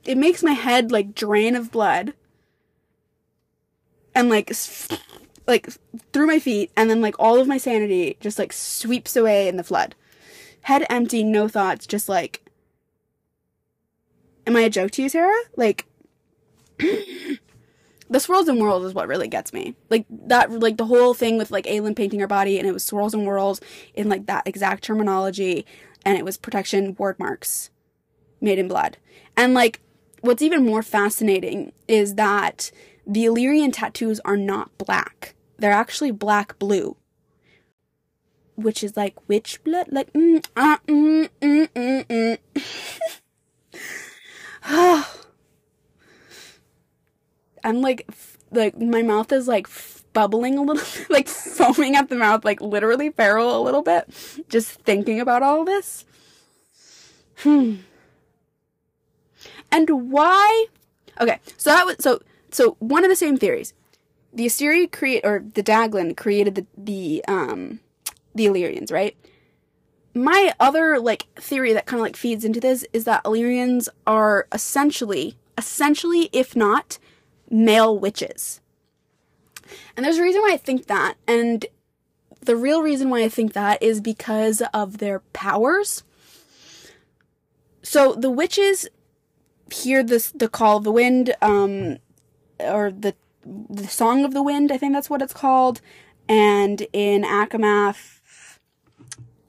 [0.05, 2.13] it makes my head like drain of blood
[4.15, 4.53] and like
[5.47, 5.69] like
[6.13, 9.57] through my feet and then like all of my sanity just like sweeps away in
[9.57, 9.95] the flood.
[10.63, 12.41] Head empty no thoughts just like
[14.47, 15.43] am i a joke to you sarah?
[15.57, 15.87] Like
[16.79, 19.75] the swirls and whirls is what really gets me.
[19.91, 22.85] Like that like the whole thing with like Aelin painting her body and it was
[22.85, 23.61] swirls and whirls
[23.95, 25.67] in like that exact terminology
[26.05, 27.71] and it was protection ward marks
[28.41, 28.97] made in blood.
[29.37, 29.81] And like
[30.21, 32.71] what's even more fascinating is that
[33.07, 35.35] the Illyrian tattoos are not black.
[35.59, 36.97] They're actually black blue.
[38.57, 39.89] Which is like witch blood?
[39.91, 42.39] Like, mm, uh, mm, mm, mm, mm.
[47.65, 52.09] I'm like, f- like, my mouth is like f- bubbling a little, like foaming at
[52.09, 54.09] the mouth, like literally feral a little bit,
[54.49, 56.05] just thinking about all this.
[57.39, 57.77] Hmm.
[59.73, 60.67] And why?
[61.21, 62.21] Okay, so that was, so
[62.55, 63.75] so one of the same theories.
[64.33, 67.81] The Asteri create or the Daglan created the the um
[68.33, 69.17] the Illyrians, right?
[70.15, 74.47] My other like theory that kind of like feeds into this is that Illyrians are
[74.53, 76.99] essentially essentially if not
[77.51, 78.61] male witches.
[79.97, 81.67] And there's a reason why I think that and
[82.41, 86.05] the real reason why I think that is because of their powers.
[87.83, 88.89] So the witches
[89.73, 91.99] hear this the call of the wind um
[92.65, 93.15] or the
[93.47, 95.81] the Song of the Wind, I think that's what it's called.
[96.29, 98.15] And in ACOMAF,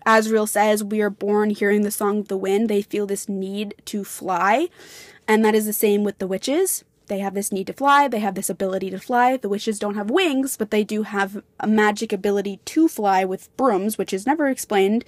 [0.05, 2.69] Azriel says, We are born hearing the song of the wind.
[2.69, 4.69] They feel this need to fly.
[5.27, 6.83] And that is the same with the witches.
[7.07, 8.07] They have this need to fly.
[8.07, 9.37] They have this ability to fly.
[9.37, 13.55] The witches don't have wings, but they do have a magic ability to fly with
[13.57, 15.05] brooms, which is never explained,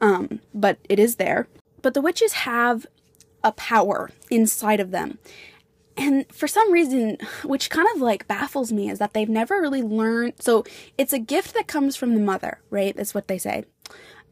[0.00, 1.48] um, but it is there.
[1.80, 2.86] But the witches have
[3.42, 5.18] a power inside of them.
[5.98, 9.82] And for some reason, which kind of like baffles me, is that they've never really
[9.82, 10.34] learned.
[10.38, 10.64] So
[10.96, 12.96] it's a gift that comes from the mother, right?
[12.96, 13.64] That's what they say.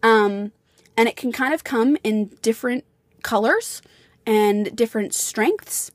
[0.03, 0.53] Um,
[0.97, 2.85] and it can kind of come in different
[3.23, 3.83] colors
[4.25, 5.91] and different strengths,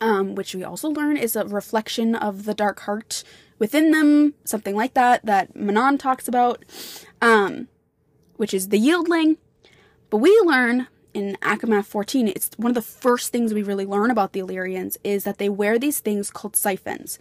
[0.00, 3.24] um, which we also learn is a reflection of the dark heart
[3.58, 6.64] within them, something like that, that Manon talks about,
[7.22, 7.68] um,
[8.36, 9.38] which is the yielding.
[10.10, 14.10] But we learn in ACOMAF 14, it's one of the first things we really learn
[14.10, 17.18] about the Illyrians is that they wear these things called siphons.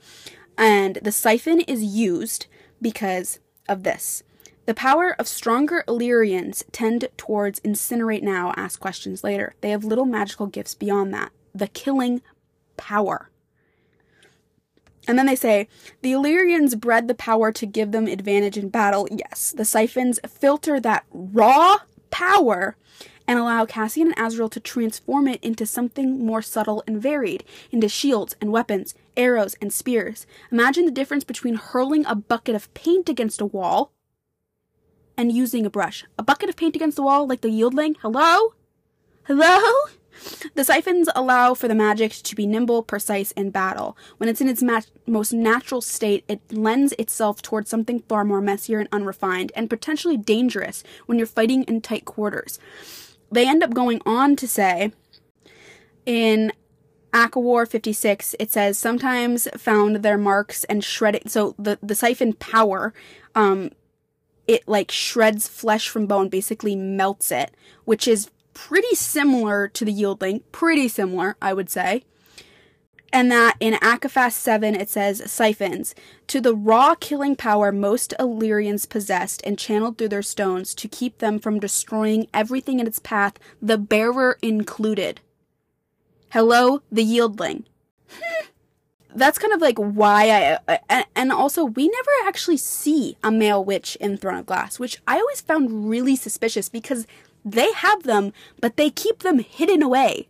[0.58, 2.48] And the siphon is used
[2.82, 4.24] because of this.
[4.66, 9.56] The power of stronger Illyrians tend towards incinerate now, ask questions later.
[9.62, 11.32] They have little magical gifts beyond that.
[11.54, 12.22] The killing
[12.78, 13.30] power.
[15.08, 15.68] And then they say,
[16.04, 19.08] the Illyrians bred the power to give them advantage in battle.
[19.12, 21.78] Yes, the siphons filter that raw
[22.12, 22.78] power
[23.32, 27.88] and allow Cassian and Azriel to transform it into something more subtle and varied, into
[27.88, 30.28] shields and weapons, arrows and spears.
[30.52, 33.94] Imagine the difference between hurling a bucket of paint against a wall
[35.18, 36.04] and using a brush.
[36.20, 37.96] A bucket of paint against the wall, like the Yielding?
[38.02, 38.54] Hello?
[39.24, 39.62] Hello?
[40.56, 43.98] The siphons allow for the magic to be nimble, precise in battle.
[44.18, 44.62] When it's in its
[45.08, 50.18] most natural state, it lends itself towards something far more messier and unrefined, and potentially
[50.18, 52.60] dangerous when you're fighting in tight quarters.
[53.32, 54.92] They end up going on to say
[56.06, 56.52] in
[57.14, 61.30] ACOWAR 56, it says sometimes found their marks and shredded.
[61.30, 62.94] So the, the siphon power,
[63.36, 63.72] um,
[64.48, 67.52] it like shreds flesh from bone, basically melts it,
[67.86, 72.04] which is pretty similar to the Yielding, pretty similar, I would say.
[73.14, 75.94] And that in ACOFAS 7 it says siphons
[76.28, 81.18] to the raw killing power most Illyrians possessed and channeled through their stones to keep
[81.18, 85.20] them from destroying everything in its path, the bearer included.
[86.30, 87.66] Hello, the Yielding.
[89.14, 91.06] That's kind of like why I.
[91.14, 95.20] And also, we never actually see a male witch in Throne of Glass, which I
[95.20, 97.06] always found really suspicious because
[97.44, 100.30] they have them, but they keep them hidden away.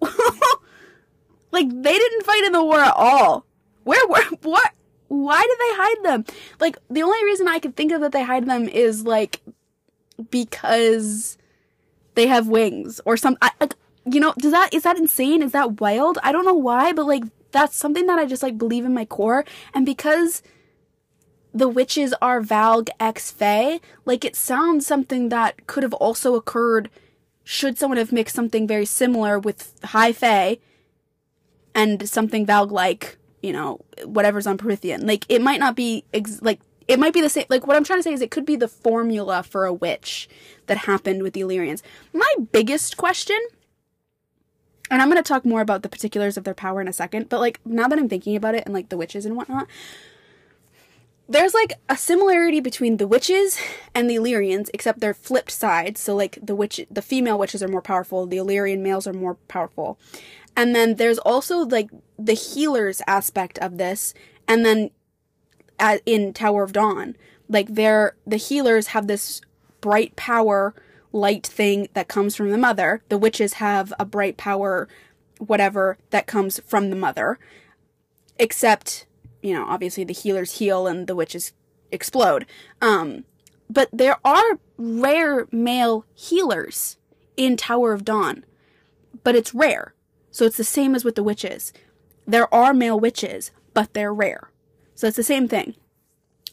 [1.50, 3.44] like they didn't fight in the war at all.
[3.84, 4.72] Where were what?
[5.08, 6.24] Why did they hide them?
[6.60, 9.40] Like the only reason I could think of that they hide them is like
[10.30, 11.36] because
[12.14, 13.36] they have wings or some.
[13.42, 15.42] I, like, you know, does that is that insane?
[15.42, 16.18] Is that wild?
[16.22, 19.04] I don't know why, but like that's something that I just like believe in my
[19.04, 20.42] core, and because
[21.52, 26.90] the witches are Valg X Fae, like it sounds something that could have also occurred
[27.50, 30.58] should someone have mixed something very similar with High Fae
[31.74, 35.04] and something Valg like, you know, whatever's on Prythian.
[35.04, 37.46] Like it might not be ex- like it might be the same.
[37.48, 40.28] Like what I'm trying to say is it could be the formula for a witch
[40.68, 41.82] that happened with the Illyrians.
[42.12, 43.40] My biggest question
[44.88, 47.28] and I'm going to talk more about the particulars of their power in a second,
[47.28, 49.66] but like now that I'm thinking about it and like the witches and whatnot,
[51.30, 53.56] there's like a similarity between the witches
[53.94, 56.00] and the Illyrians, except they're flipped sides.
[56.00, 59.36] So like the witch, the female witches are more powerful, the Illyrian males are more
[59.46, 59.96] powerful.
[60.56, 61.88] And then there's also like
[62.18, 64.12] the healers aspect of this,
[64.48, 64.90] and then
[66.04, 67.16] in Tower of Dawn,
[67.48, 69.40] like they're the healers have this
[69.80, 70.74] bright power
[71.12, 73.02] light thing that comes from the mother.
[73.08, 74.88] The witches have a bright power
[75.38, 77.38] whatever that comes from the mother.
[78.36, 79.06] Except
[79.42, 81.52] you know, obviously the healers heal and the witches
[81.90, 82.46] explode.
[82.80, 83.24] Um,
[83.68, 86.96] but there are rare male healers
[87.36, 88.44] in Tower of Dawn,
[89.22, 89.94] but it's rare.
[90.30, 91.72] So it's the same as with the witches.
[92.26, 94.50] There are male witches, but they're rare.
[94.94, 95.74] So it's the same thing.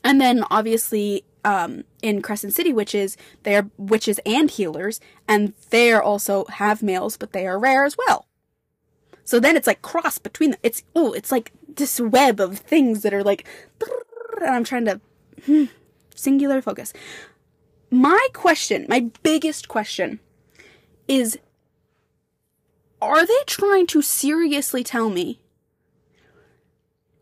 [0.03, 5.93] And then obviously, um, in Crescent City witches, they are witches and healers, and they
[5.93, 8.26] also have males, but they are rare as well.
[9.27, 10.59] So then it's like cross between them.
[10.63, 13.45] It's oh, it's like this web of things that are like,
[14.39, 15.01] and I'm trying to
[15.45, 15.65] hmm,
[16.15, 16.93] singular focus.
[17.91, 20.21] My question, my biggest question,
[21.09, 21.37] is:
[23.01, 25.41] Are they trying to seriously tell me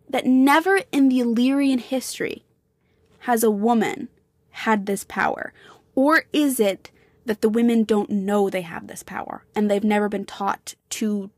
[0.08, 2.44] that never in the Illyrian history
[3.22, 4.10] has a woman
[4.52, 5.54] had this power,
[5.96, 6.91] or is it?
[7.28, 11.32] That the women don't know they have this power and they've never been taught to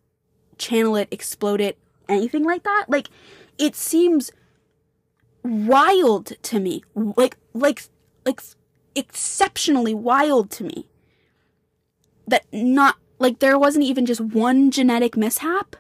[0.58, 1.78] channel it, explode it,
[2.10, 2.86] anything like that.
[2.88, 3.10] Like,
[3.58, 4.32] it seems
[5.44, 6.84] wild to me.
[6.96, 7.84] Like, like,
[8.26, 8.42] like,
[8.96, 10.88] exceptionally wild to me.
[12.28, 15.76] That not, like, there wasn't even just one genetic mishap?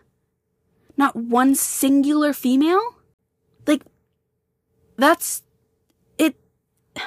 [0.96, 2.96] Not one singular female?
[3.66, 3.84] Like,
[4.98, 5.44] that's,
[6.18, 6.36] it,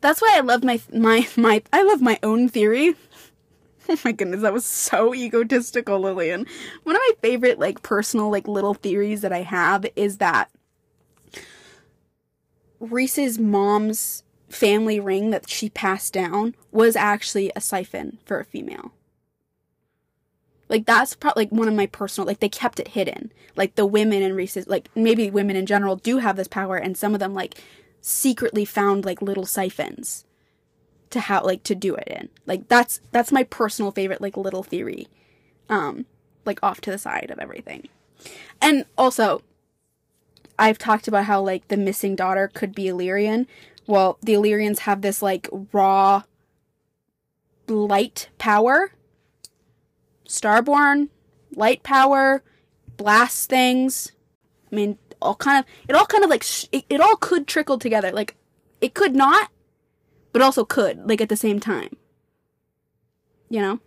[0.00, 2.94] that's why I love my, my, my, I love my own theory
[3.88, 6.46] Oh my goodness, that was so egotistical, Lillian.
[6.84, 10.50] One of my favorite, like, personal, like, little theories that I have is that
[12.80, 18.92] Rhys's mom's family ring that she passed down was actually a siphon for a female.
[20.68, 23.32] Like that's probably like one of my personal like they kept it hidden.
[23.56, 26.96] Like the women in Rhys's like maybe women in general do have this power and
[26.96, 27.60] some of them like
[28.00, 30.24] secretly found like little siphons
[31.14, 32.28] to how like to do it in.
[32.46, 35.08] Like that's that's my personal favorite like little theory.
[35.68, 36.06] Um
[36.44, 37.88] like off to the side of everything.
[38.60, 39.42] And also
[40.58, 43.46] I've talked about how like the missing daughter could be Illyrian.
[43.86, 46.22] Well, the Illyrians have this like raw
[47.68, 48.92] light power.
[50.28, 51.08] Starborn,
[51.54, 52.42] light power,
[52.96, 54.12] blast things.
[54.72, 57.46] I mean, all kind of it all kind of like sh- it, it all could
[57.46, 58.10] trickle together.
[58.10, 58.36] Like
[58.80, 59.50] it could not,
[60.34, 61.96] but also could like at the same time.
[63.48, 63.80] You know,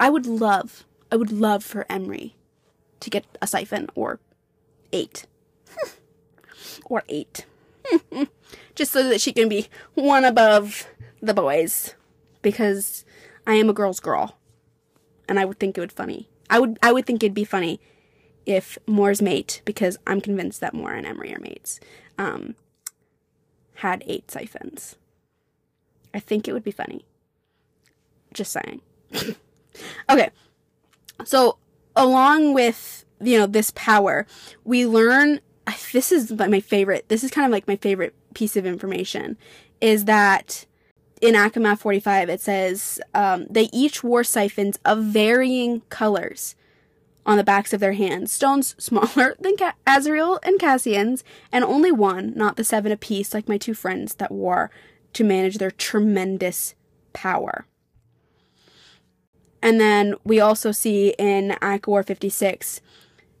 [0.00, 2.34] I would love, I would love for Emerie
[3.00, 4.20] to get a siphon or
[4.90, 5.26] eight
[6.86, 7.44] or eight,
[8.74, 10.88] just so that she can be one above
[11.20, 11.94] the boys,
[12.40, 13.04] because
[13.46, 14.38] I am a girl's girl,
[15.28, 16.30] and I would think it would funny.
[16.48, 17.80] I would I would think it'd be funny
[18.46, 21.80] if Mor's mate, because I'm convinced that Moore and Emerie are mates,
[22.16, 22.54] um,
[23.74, 24.96] had eight siphons.
[26.14, 27.04] I think it would be funny.
[28.32, 28.80] Just saying.
[30.10, 30.30] okay.
[31.24, 31.58] So,
[31.94, 34.26] along with, you know, this power,
[34.64, 35.40] we learn
[35.92, 37.08] this is my favorite.
[37.08, 39.36] This is kind of like my favorite piece of information
[39.80, 40.66] is that
[41.20, 46.54] in ACOMAF 45 it says um, they each wore siphons of varying colors
[47.26, 51.90] on the backs of their hands, stones smaller than Ca- Azriel and Cassian's, and only
[51.90, 54.70] one, not the seven apiece like my two friends that wore
[55.14, 56.74] to manage their tremendous
[57.12, 57.66] power.
[59.62, 62.82] And then we also see in ACOWAR 56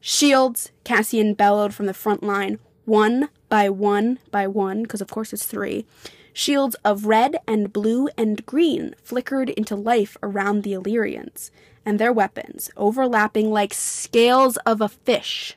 [0.00, 5.32] shields Cassian bellowed from the front line, one by one by one, because of course
[5.32, 5.84] it's three.
[6.32, 11.50] Shields of red and blue and green flickered into life around the Illyrians
[11.86, 15.56] and their weapons, overlapping like scales of a fish,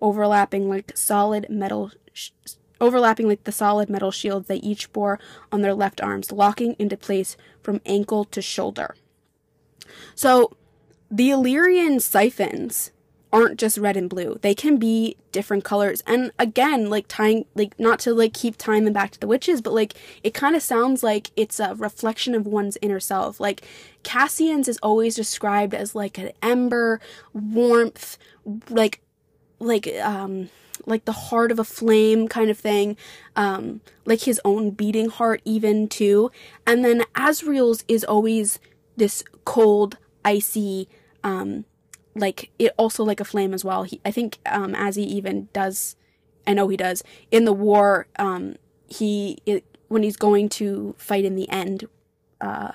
[0.00, 1.90] overlapping like solid metal.
[2.12, 2.30] Sh-
[2.80, 5.18] overlapping like the solid metal shields they each bore
[5.52, 8.94] on their left arms, locking into place from ankle to shoulder.
[10.14, 10.56] So,
[11.10, 12.92] the Illyrian siphons
[13.32, 14.38] aren't just red and blue.
[14.42, 16.02] They can be different colors.
[16.06, 19.60] And again, like tying like not to like keep tying them back to the witches,
[19.60, 23.38] but like it kind of sounds like it's a reflection of one's inner self.
[23.38, 23.62] Like
[24.02, 27.00] Cassian's is always described as like an ember,
[27.32, 28.18] warmth,
[28.68, 29.00] like
[29.60, 30.48] like um
[30.86, 32.96] like the heart of a flame kind of thing.
[33.36, 36.30] Um like his own beating heart even too.
[36.66, 38.58] And then Azriel's is always
[38.96, 40.88] this cold, icy
[41.24, 41.64] um
[42.14, 43.84] like it also like a flame as well.
[43.84, 45.96] He, I think um, as he even does,
[46.46, 48.06] I know he does in the war.
[48.18, 48.56] Um,
[48.86, 51.84] he it, when he's going to fight in the end,
[52.40, 52.72] uh,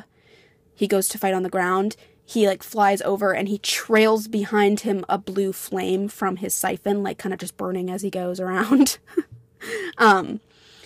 [0.74, 1.96] he goes to fight on the ground.
[2.26, 7.04] He like flies over and he trails behind him a blue flame from his siphon,
[7.04, 8.98] like kind of just burning as he goes around.
[9.98, 10.40] um,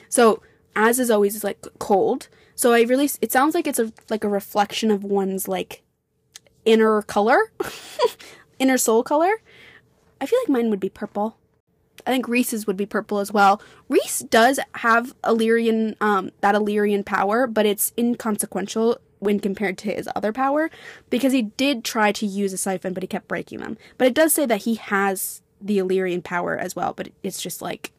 [0.10, 0.42] so
[0.76, 2.28] as is always like cold.
[2.56, 5.82] So I really, it sounds like it's a like a reflection of one's like
[6.66, 7.52] inner color
[8.60, 9.32] inner soul color.
[10.22, 11.38] I feel like mine would be purple.
[12.06, 13.62] I think Rhys's would be purple as well.
[13.88, 20.10] Reese does have Illyrian, um, that Illyrian power, but it's inconsequential when compared to his
[20.16, 20.70] other power
[21.10, 23.78] because he did try to use a siphon, but he kept breaking them.
[23.98, 27.62] But it does say that he has the Illyrian power as well, but it's just
[27.62, 27.92] like,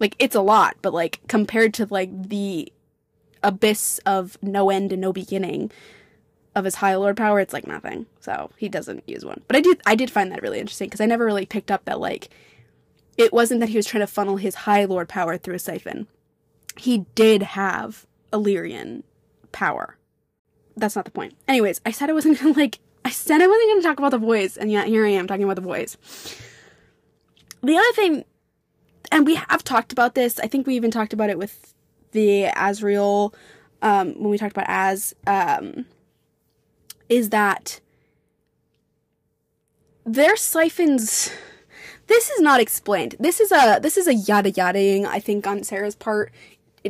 [0.00, 2.72] like it's a lot, but like compared to like the
[3.42, 5.70] abyss of no end and no beginning,
[6.54, 8.06] of his high lord power, it's like nothing.
[8.20, 9.42] So he doesn't use one.
[9.46, 11.84] But I did I did find that really interesting because I never really picked up
[11.84, 12.28] that like
[13.16, 16.06] it wasn't that he was trying to funnel his high lord power through a siphon.
[16.76, 19.04] He did have Illyrian
[19.50, 19.96] power.
[20.76, 21.34] That's not the point.
[21.48, 24.18] Anyways, I said I wasn't gonna like I said I wasn't gonna talk about the
[24.18, 25.96] boys, and yet here I am talking about the boys.
[27.62, 28.24] The other thing
[29.10, 31.74] and we have talked about this, I think we even talked about it with
[32.12, 33.34] the Azriel
[33.82, 35.84] um, when we talked about Az um,
[37.08, 37.80] is that
[40.04, 41.30] their siphons
[42.06, 43.16] this is not explained.
[43.18, 46.32] This is a this is a yada yadaing, I think, on Sarah's part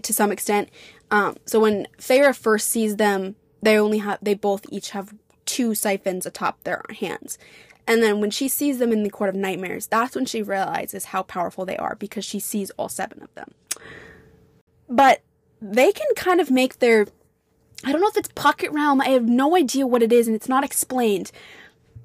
[0.00, 0.68] to some extent.
[1.10, 5.14] Um, so when Feyre first sees them, they only have they both each have
[5.46, 7.38] two siphons atop their hands.
[7.86, 11.06] And then when she sees them in the Court of Nightmares, that's when she realizes
[11.06, 13.52] how powerful they are because she sees all seven of them.
[14.88, 15.22] But
[15.60, 17.06] they can kind of make their
[17.84, 19.00] I don't know if it's Pocket Realm.
[19.00, 21.32] I have no idea what it is, and it's not explained.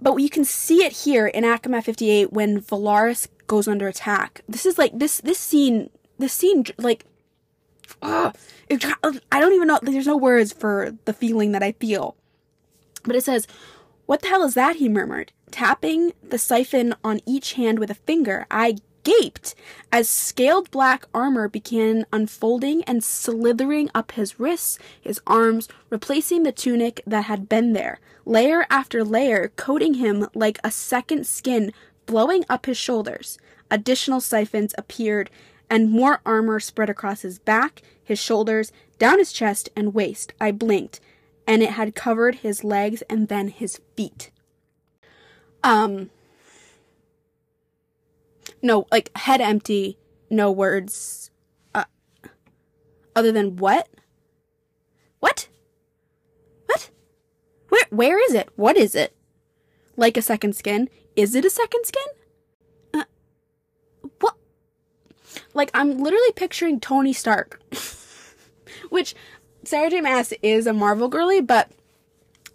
[0.01, 4.41] But you can see it here in ACOMAF 58 when Velaris goes under attack.
[4.47, 5.89] This is like this this scene.
[6.19, 7.05] This scene like,
[8.01, 8.35] ugh,
[8.69, 8.83] it,
[9.31, 9.79] I don't even know.
[9.81, 12.15] There's no words for the feeling that I feel.
[13.03, 13.47] But it says,
[14.05, 17.95] "What the hell is that?" He murmured, tapping the siphon on each hand with a
[17.95, 18.45] finger.
[18.51, 19.55] I gaped
[19.89, 26.51] as scaled black armor began unfolding and slithering up his wrists, his arms, replacing the
[26.51, 31.71] tunic that had been there, layer after layer, coating him like a second skin,
[32.05, 33.37] blowing up his shoulders.
[33.71, 35.29] Additional siphons appeared,
[35.69, 40.33] and more armor spread across his back, his shoulders, down his chest, and waist.
[40.39, 40.99] I blinked,
[41.45, 44.31] and it had covered his legs and then his feet.
[45.63, 46.09] Um,
[48.61, 49.97] no, like head empty,
[50.29, 51.31] no words,
[51.75, 51.85] uh,
[53.15, 53.87] other than what?
[55.19, 55.49] What?
[56.67, 56.89] What?
[57.69, 58.49] Where, where is it?
[58.55, 59.15] What is it?
[59.95, 60.89] Like a second skin?
[61.15, 62.03] Is it a second skin?
[62.93, 63.03] Uh,
[64.19, 64.35] what?
[65.57, 67.59] Like, I'm literally picturing Tony Stark.
[68.89, 69.15] Which,
[69.63, 70.01] Sarah J.
[70.01, 71.71] Maas is a Marvel girly, but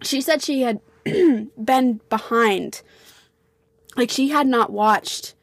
[0.03, 2.83] she said she had been behind.
[3.97, 5.35] Like, she had not watched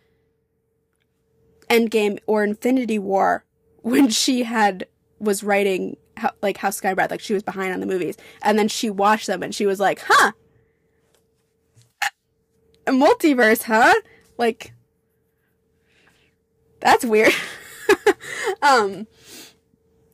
[1.69, 3.43] Endgame or Infinity War
[3.81, 4.87] when she had
[5.19, 5.97] was writing
[6.41, 9.43] like House Skybreath, like she was behind on the movies, and then she watched them
[9.43, 10.31] and she was like, "Huh,
[12.87, 13.93] a multiverse, huh?
[14.37, 14.73] Like
[16.79, 17.33] that's weird."
[18.61, 19.07] um,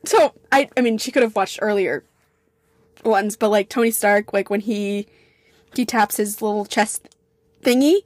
[0.04, 2.04] so I, I mean, she could have watched earlier
[3.04, 5.06] ones, but like Tony Stark, like when he
[5.74, 7.08] he taps his little chest
[7.62, 8.00] thingy,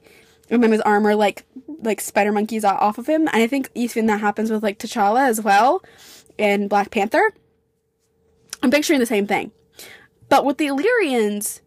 [0.48, 1.44] and then his armor like
[1.82, 3.28] like spider monkeys off of him.
[3.32, 5.82] And I think even that happens with like T'Challa as well
[6.38, 7.32] in Black Panther.
[8.62, 9.52] I'm picturing the same thing.
[10.28, 11.60] But with the Illyrians,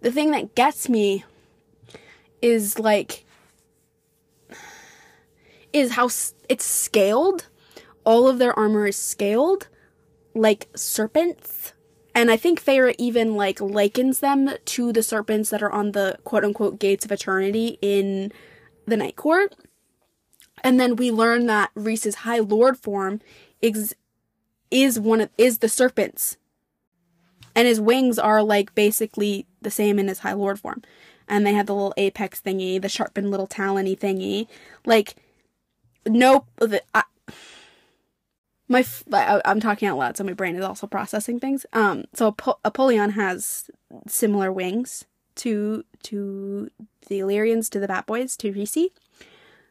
[0.00, 1.24] the thing that gets me
[2.42, 3.24] is like
[5.72, 6.06] is how
[6.48, 7.46] it's scaled.
[8.04, 9.68] All of their armor is scaled
[10.34, 11.72] like serpents.
[12.14, 16.18] And I think Feyre even like likens them to the serpents that are on the
[16.24, 18.32] quote unquote gates of eternity in
[18.86, 19.54] the Night Court.
[20.62, 23.20] And then we learn that Rhys's High Lord form
[23.60, 23.94] is
[24.70, 26.36] is one of is the serpent's.
[27.54, 30.82] And his wings are like basically the same in his High Lord form.
[31.28, 34.46] And they have the little apex thingy, the sharpened little talony thingy.
[34.84, 35.16] Like,
[36.06, 37.02] The, I,
[38.68, 41.66] my I, am talking out loud, so my brain is also processing things.
[41.72, 42.34] Um, so
[42.64, 43.70] Apollyon has
[44.06, 45.04] similar wings
[45.36, 46.70] to to
[47.08, 48.90] the Illyrians, to the Bat Boys, to Rhys.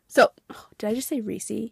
[0.08, 1.72] So, oh, did I just say Rhys?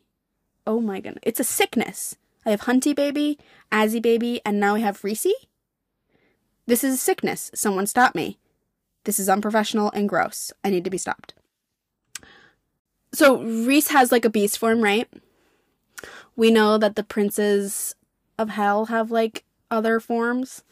[0.66, 1.24] Oh my goodness.
[1.24, 2.16] It's a sickness.
[2.46, 3.40] I have Hunty Baby,
[3.72, 5.28] Azzy Baby, and now I have Rhys.
[6.66, 7.52] This is a sickness.
[7.54, 8.40] Someone stop me.
[9.04, 10.52] This is unprofessional and gross.
[10.64, 11.34] I need to be stopped.
[13.14, 15.08] So, Rhys has like a beast form, right?
[16.36, 17.96] We know that the princes
[18.40, 20.64] of hell have like other forms.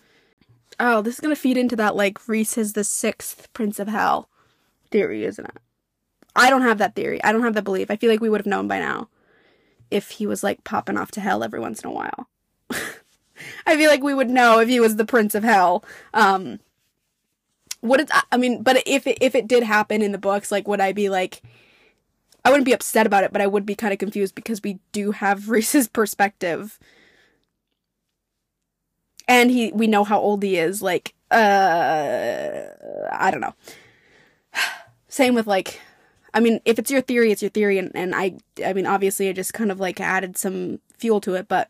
[0.79, 4.27] Oh, this is gonna feed into that like Rhys is the sixth prince of hell
[4.89, 5.57] theory, isn't it?
[6.35, 7.23] I don't have that theory.
[7.23, 7.91] I don't have that belief.
[7.91, 9.09] I feel like we would have known by now
[9.91, 12.27] if he was like popping off to hell every once in a while.
[13.65, 15.83] I feel like we would know if he was the prince of hell.
[16.13, 16.59] Um
[17.81, 20.67] would it I mean, but if it, if it did happen in the books, like
[20.67, 21.41] would I be like
[22.43, 24.79] I wouldn't be upset about it, but I would be kind of confused because we
[24.91, 26.79] do have Rhys's perspective.
[29.27, 32.63] And he we know how old he is like uh
[33.11, 33.53] i don't know.
[35.07, 35.79] Same with like
[36.33, 38.35] i mean if it's your theory it's your theory and, and i
[38.65, 41.69] i mean obviously i just kind of like added some fuel to it but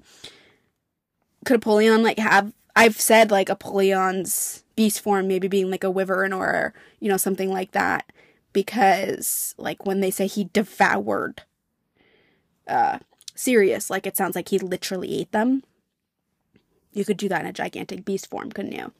[1.45, 6.31] could apollyon like have i've said like apollyon's beast form maybe being like a wyvern
[6.31, 8.11] or you know something like that
[8.53, 11.43] because like when they say he devoured
[12.67, 12.99] uh
[13.35, 15.63] Sirius like it sounds like he literally ate them
[16.93, 18.91] you could do that in a gigantic beast form, couldn't you?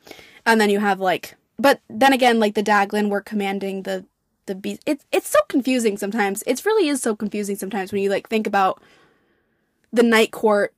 [0.46, 4.06] And then you have like, but then again, like the Daglan were commanding the
[4.46, 4.82] the beast.
[4.86, 6.44] It's it's so confusing sometimes.
[6.48, 8.82] It really is so confusing sometimes when you like think about
[9.92, 10.74] the Night Court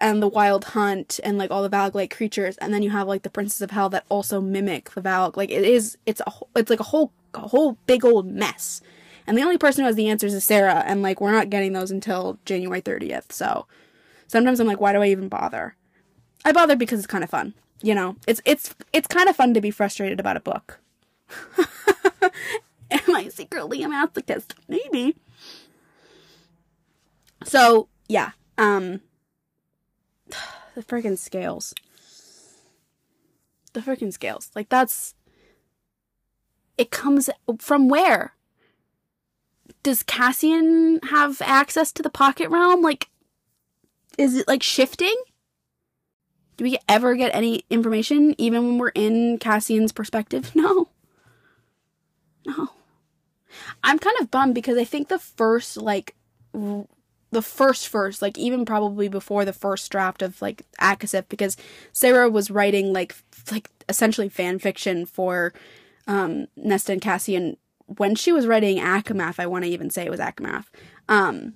[0.00, 3.08] and the Wild Hunt and like all the Valg like creatures, and then you have
[3.08, 5.36] like the Princes of Hell that also mimic the Valg.
[5.36, 8.80] Like it is, it's a it's like a whole a whole big old mess.
[9.26, 11.72] And the only person who has the answers is Sarah, and like we're not getting
[11.72, 13.30] those until January 30th.
[13.30, 13.66] So
[14.26, 15.76] sometimes I'm like, why do I even bother?
[16.44, 17.54] I bother because it's kind of fun.
[17.82, 20.80] You know, it's it's it's kind of fun to be frustrated about a book.
[22.90, 24.54] Am I secretly a masochist?
[24.68, 25.16] Maybe.
[27.44, 29.00] So yeah, um,
[30.74, 31.74] the freaking scales.
[33.72, 34.50] The freaking scales.
[34.54, 35.14] Like that's.
[36.78, 38.34] It comes from where?
[39.82, 42.82] Does Cassian have access to the pocket realm?
[42.82, 43.08] Like,
[44.16, 45.14] is it like shifting?
[46.56, 50.52] Do we ever get any information, even when we're in Cassian's perspective?
[50.54, 50.88] No.
[52.44, 52.70] No.
[53.84, 56.16] I'm kind of bummed because I think the first like
[56.52, 61.56] the first first like even probably before the first draft of like ACOSF because
[61.92, 63.14] Sarah was writing like
[63.50, 65.52] like essentially fan fiction for
[66.06, 70.10] um Nesta and Cassian when she was writing ACOMAF I want to even say it
[70.10, 70.66] was ACOMAF
[71.08, 71.54] um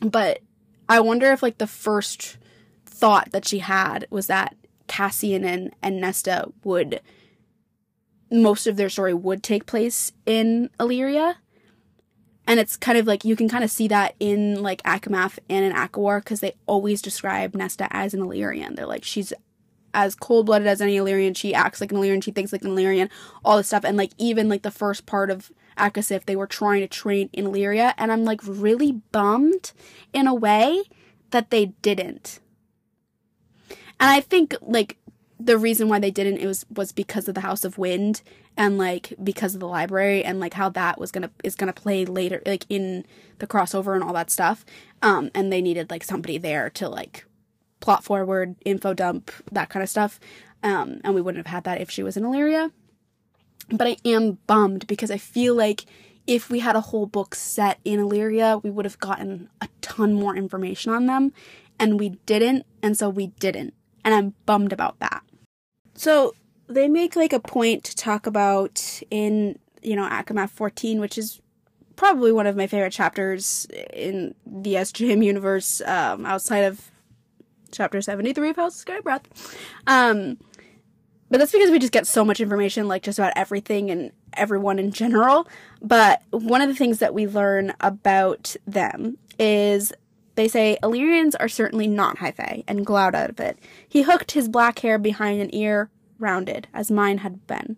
[0.00, 0.40] but
[0.88, 2.38] I wonder if like the first
[2.84, 7.00] thought that she had was that Cassian and and Nesta would
[8.30, 11.36] most of their story would take place in Illyria
[12.46, 15.64] and it's kind of like you can kind of see that in like ACOMAF and
[15.64, 18.74] in ACOWAR because they always describe Nesta as an Illyrian.
[18.76, 19.32] They're like she's
[19.96, 21.34] as cold blooded as any Illyrian.
[21.34, 22.20] She acts like an Illyrian.
[22.20, 23.08] She thinks like an Illyrian.
[23.44, 23.84] All this stuff.
[23.84, 27.46] And like even like the first part of ACOSF, they were trying to train in
[27.46, 29.72] Illyria, and I'm like really bummed
[30.12, 30.84] in a way
[31.30, 32.40] that they didn't.
[33.98, 34.98] And I think like
[35.40, 38.22] the reason why they didn't it was was because of the House of Wind
[38.56, 42.04] and like because of the library and like how that was gonna is gonna play
[42.04, 43.04] later like in
[43.38, 44.64] the crossover and all that stuff
[45.02, 47.26] um and they needed like somebody there to like
[47.80, 50.18] plot forward info dump that kind of stuff.
[50.62, 52.70] Um and we wouldn't have had that if she was in Illyria.
[53.70, 55.84] But I am bummed because I feel like
[56.26, 60.14] if we had a whole book set in Illyria we would have gotten a ton
[60.14, 61.32] more information on them.
[61.78, 63.74] And we didn't and so we didn't.
[64.04, 65.22] And I'm bummed about that.
[65.94, 66.34] So
[66.68, 71.40] they make like a point to talk about in you know ACOMAF 14, which is
[71.96, 76.90] probably one of my favorite chapters in the SJM universe um, outside of
[77.76, 79.56] chapter 73 of House of Sky Breath.
[79.86, 80.38] Um,
[81.30, 84.78] but that's because we just get so much information, like just about everything and everyone
[84.78, 85.48] in general.
[85.82, 89.92] But one of the things that we learn about them is
[90.36, 93.58] they say Illyrians are certainly not high fae and glout out of it.
[93.88, 97.76] He hooked his black hair behind an ear, rounded, as mine had been.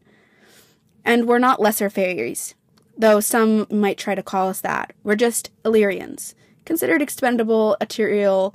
[1.05, 2.55] And we're not lesser fairies,
[2.97, 4.93] though some might try to call us that.
[5.03, 6.35] We're just Illyrians,
[6.67, 8.55] considered expendable arterial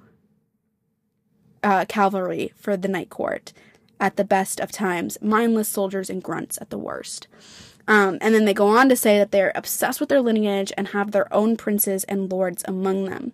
[1.64, 3.53] uh, cavalry for the Night Court
[3.99, 7.28] at the best of times, mindless soldiers and grunts at the worst.
[7.88, 10.89] Um, and then they go on to say that they're obsessed with their lineage and
[10.89, 13.34] have their own princes and lords among them.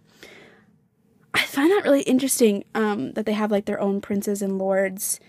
[1.34, 5.20] I find that really interesting um, that they have like their own princes and lords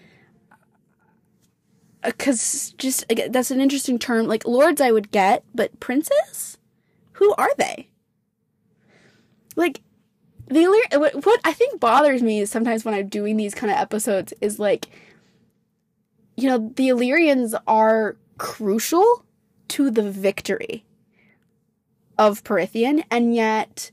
[2.03, 4.27] because just that's an interesting term.
[4.27, 6.59] Like lords, I would get, but princes,
[7.13, 7.89] who are they?
[9.57, 9.83] Like
[10.51, 13.79] the Illyrian, what I think bothers me is sometimes when I'm doing these kind of
[13.79, 14.89] episodes is like,
[16.37, 19.25] you know, the Illyrians are crucial
[19.69, 20.85] to the victory
[22.19, 23.93] of Prythian, and yet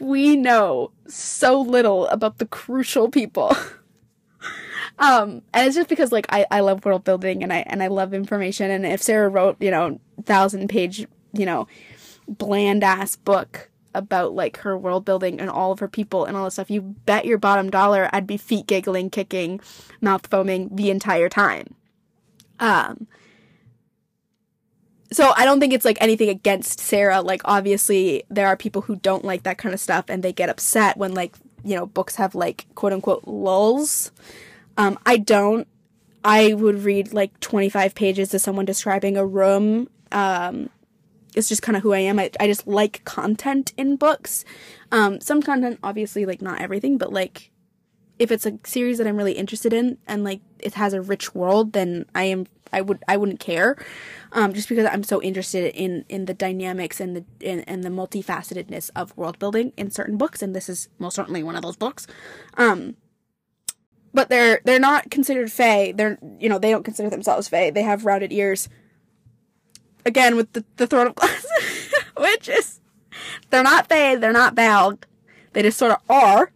[0.00, 3.56] we know so little about the crucial people.
[5.00, 7.86] Um, and it's just because like I, I love world building and I and I
[7.86, 11.68] love information and if Sarah wrote, you know, thousand page, you know,
[12.26, 16.44] bland ass book about like her world building and all of her people and all
[16.44, 19.60] this stuff, you bet your bottom dollar I'd be feet giggling, kicking,
[20.00, 21.74] mouth foaming the entire time.
[22.60, 23.06] Um
[25.10, 27.22] so I don't think it's like anything against Sarah.
[27.22, 30.50] Like obviously there are people who don't like that kind of stuff and they get
[30.50, 31.34] upset when like,
[31.64, 34.12] you know, books have like quote unquote lulls.
[34.76, 35.66] Um, I don't.
[36.24, 39.88] I would read like 25 pages of someone describing a room.
[40.12, 40.68] Um,
[41.38, 42.18] it's just kind of who I am.
[42.18, 44.44] I, I just like content in books.
[44.90, 47.52] Um, some content, obviously, like not everything, but like
[48.18, 51.36] if it's a series that I'm really interested in and like it has a rich
[51.36, 53.76] world, then I am I would I wouldn't care,
[54.32, 57.88] um, just because I'm so interested in in the dynamics and the in, and the
[57.88, 61.76] multifacetedness of world building in certain books, and this is most certainly one of those
[61.76, 62.08] books.
[62.56, 62.96] Um,
[64.12, 65.92] but they're they're not considered fae.
[65.92, 67.70] They're you know they don't consider themselves fae.
[67.70, 68.68] They have rounded ears.
[70.08, 71.46] Again with the the throne of glass,
[72.16, 72.80] which is
[73.50, 74.16] they're not fae.
[74.16, 75.02] They're not Valg.
[75.52, 76.50] They just sort of are.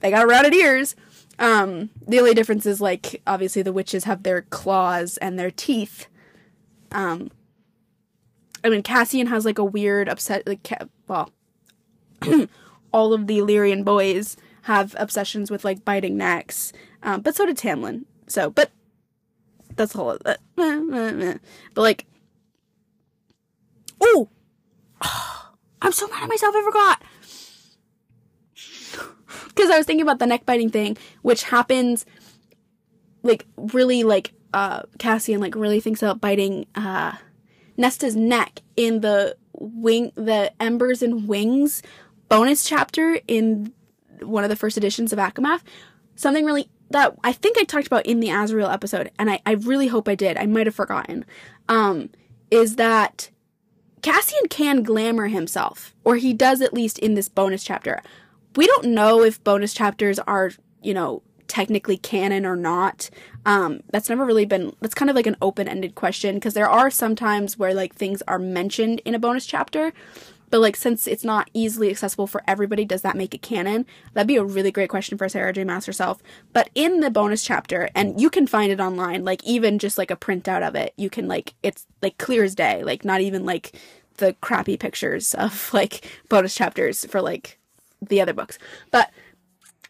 [0.00, 0.94] They got rounded ears.
[1.38, 6.06] Um, the only difference is like obviously the witches have their claws and their teeth.
[6.92, 7.30] Um,
[8.62, 10.70] I mean Cassian has like a weird upset like
[11.08, 11.30] well,
[12.92, 16.74] all of the Illyrian boys have obsessions with like biting necks.
[17.02, 18.04] Um, but so did Tamlin.
[18.26, 18.70] So, but
[19.76, 20.18] that's the whole.
[20.24, 20.34] Uh,
[21.74, 22.06] but like,
[24.02, 24.28] ooh,
[25.02, 25.50] oh,
[25.82, 26.54] I'm so mad at myself.
[26.56, 27.02] I forgot
[29.48, 32.06] because I was thinking about the neck biting thing, which happens
[33.22, 37.12] like really like uh Cassian like really thinks about biting uh
[37.76, 41.82] Nesta's neck in the wing the embers and wings
[42.28, 43.72] bonus chapter in
[44.22, 45.62] one of the first editions of ACOMAF,
[46.14, 49.52] something really that I think I talked about in the Azriel episode, and I, I
[49.52, 50.36] really hope I did.
[50.36, 51.24] I might have forgotten.
[51.68, 52.10] Um,
[52.50, 53.30] is that
[54.02, 58.02] Cassian can glamour himself, or he does at least in this bonus chapter.
[58.54, 63.10] We don't know if bonus chapters are, you know, technically canon or not.
[63.44, 66.68] Um, that's never really been, that's kind of like an open ended question because there
[66.68, 69.92] are some times where like things are mentioned in a bonus chapter.
[70.50, 73.86] But like, since it's not easily accessible for everybody, does that make it canon?
[74.14, 75.64] That'd be a really great question for Sarah J.
[75.64, 76.22] Maas herself.
[76.52, 80.10] But in the bonus chapter, and you can find it online, like even just like
[80.10, 83.44] a printout of it, you can like it's like clear as day, like not even
[83.44, 83.78] like
[84.18, 87.58] the crappy pictures of like bonus chapters for like
[88.00, 88.58] the other books.
[88.90, 89.10] But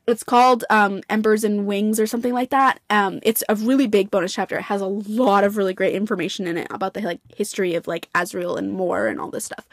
[0.07, 2.79] it's called um, Embers and Wings or something like that.
[2.91, 4.57] Um, it's a really big bonus chapter.
[4.57, 7.89] It has a lot of really great information in it about the like history of
[7.89, 9.67] like Azriel and Mor and all this stuff.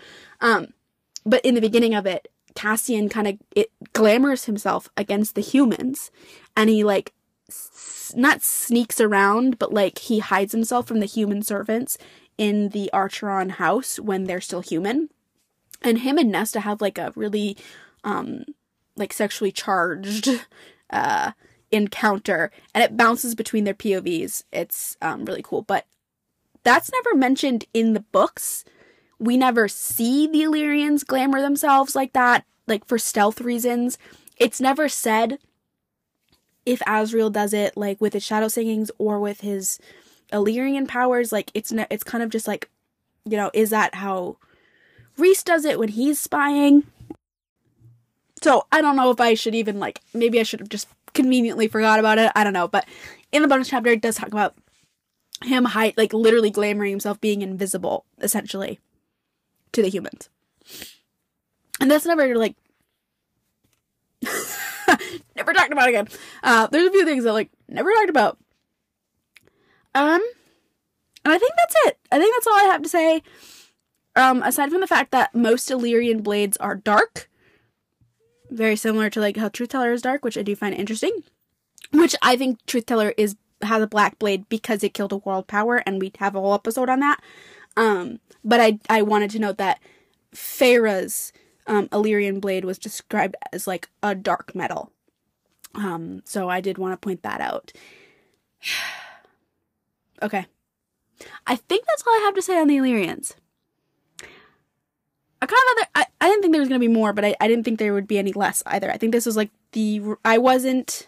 [0.44, 0.68] Um,
[1.26, 6.12] but in the beginning of it, Cassian kind of it glamours himself against the humans,
[6.56, 7.14] and he like
[7.50, 11.98] s- not sneaks around, but like he hides himself from the human servants
[12.38, 15.10] in the Archeron house when they're still human.
[15.82, 17.58] And him and Nesta have like a really
[18.04, 18.44] um
[18.96, 20.30] like sexually charged
[20.90, 21.32] uh
[21.72, 24.44] encounter and it bounces between their POVs.
[24.52, 25.88] It's um really cool, but
[26.64, 28.64] that's never mentioned in the books.
[29.24, 33.98] We never see the Illyrians glamour themselves like that, like for stealth reasons.
[34.36, 35.40] It's never said
[36.66, 39.80] if Azriel does it like with his shadow singings or with his
[40.34, 41.32] Illyrian powers.
[41.32, 42.70] Like it's ne- it's kind of just like,
[43.24, 44.36] you know, is that how
[45.18, 46.84] Rhys does it when he's spying?
[48.42, 51.70] So I don't know if I should even like maybe I should have just conveniently
[51.70, 52.30] forgot about it.
[52.36, 52.86] I don't know, but
[53.32, 54.54] in the bonus chapter it does talk about
[55.46, 58.82] him hide like literally glamoring himself being invisible essentially
[59.74, 60.30] to the humans.
[61.80, 62.56] And that's never like
[65.36, 66.08] never talked about again.
[66.42, 68.38] Uh, there's a few things that like never talked about.
[69.96, 70.22] Um,
[71.26, 71.98] and I think that's it.
[72.12, 73.22] I think that's all I have to say.
[74.16, 77.30] Um, aside from the fact that most Illyrian blades are dark,
[78.50, 81.24] very similar to like how Truth Teller is dark, which I do find interesting.
[81.92, 85.48] Which I think Truth Teller is has a black blade because it killed a world
[85.48, 87.20] power, and we have a whole episode on that.
[87.76, 89.80] Um, but I I wanted to note that
[90.34, 91.32] Feyre's
[91.68, 94.92] um, Illyrian blade was described as like a dark metal.
[95.76, 97.72] Um, so I did want to point that out.
[100.22, 100.46] okay.
[101.48, 103.36] I think that's all I have to say on the Illyrians.
[105.42, 107.26] I kind of other, I, I didn't think there was going to be more, but
[107.26, 108.90] I, I didn't think there would be any less either.
[108.90, 111.08] I think this was like the, I wasn't,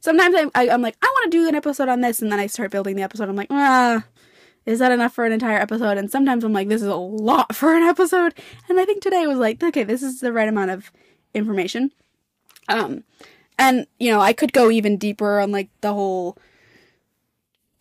[0.00, 2.40] sometimes I, I, I'm like, I want to do an episode on this, and then
[2.40, 3.28] I start building the episode.
[3.28, 4.04] I'm like, ah,
[4.66, 5.98] is that enough for an entire episode?
[5.98, 8.34] And sometimes I'm like, this is a lot for an episode.
[8.68, 10.90] And I think today was like, okay, this is the right amount of
[11.34, 11.92] information.
[12.68, 13.04] Um,
[13.58, 16.38] and you know, I could go even deeper on like the whole,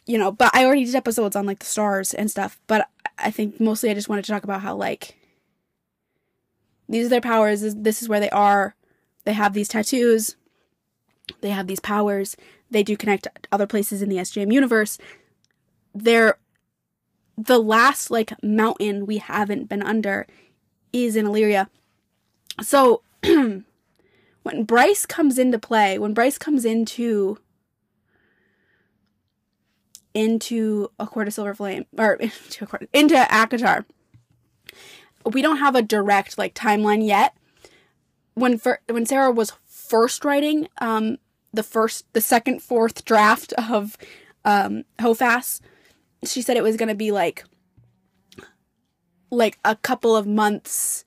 [0.05, 2.59] you know, but I already did episodes on like the stars and stuff.
[2.67, 5.15] But I think mostly I just wanted to talk about how like
[6.89, 7.61] these are their powers.
[7.61, 8.75] This is where they are.
[9.23, 10.35] They have these tattoos.
[11.39, 12.35] They have these powers.
[12.69, 14.97] They do connect to other places in the SJM universe.
[15.95, 16.37] They're
[17.37, 20.27] the last like mountain we haven't been under
[20.91, 21.69] is in Illyria.
[22.61, 27.39] So when Bryce comes into play, when Bryce comes into
[30.13, 33.85] into a court of silver flame or into a court, into ACOTAR,
[35.25, 37.35] we don't have a direct like timeline yet.
[38.35, 41.17] When for, when Sarah was first writing um
[41.51, 43.97] the first the second fourth draft of
[44.45, 45.61] um HOFAS,
[46.25, 47.45] she said it was going to be like
[49.29, 51.03] like a couple of months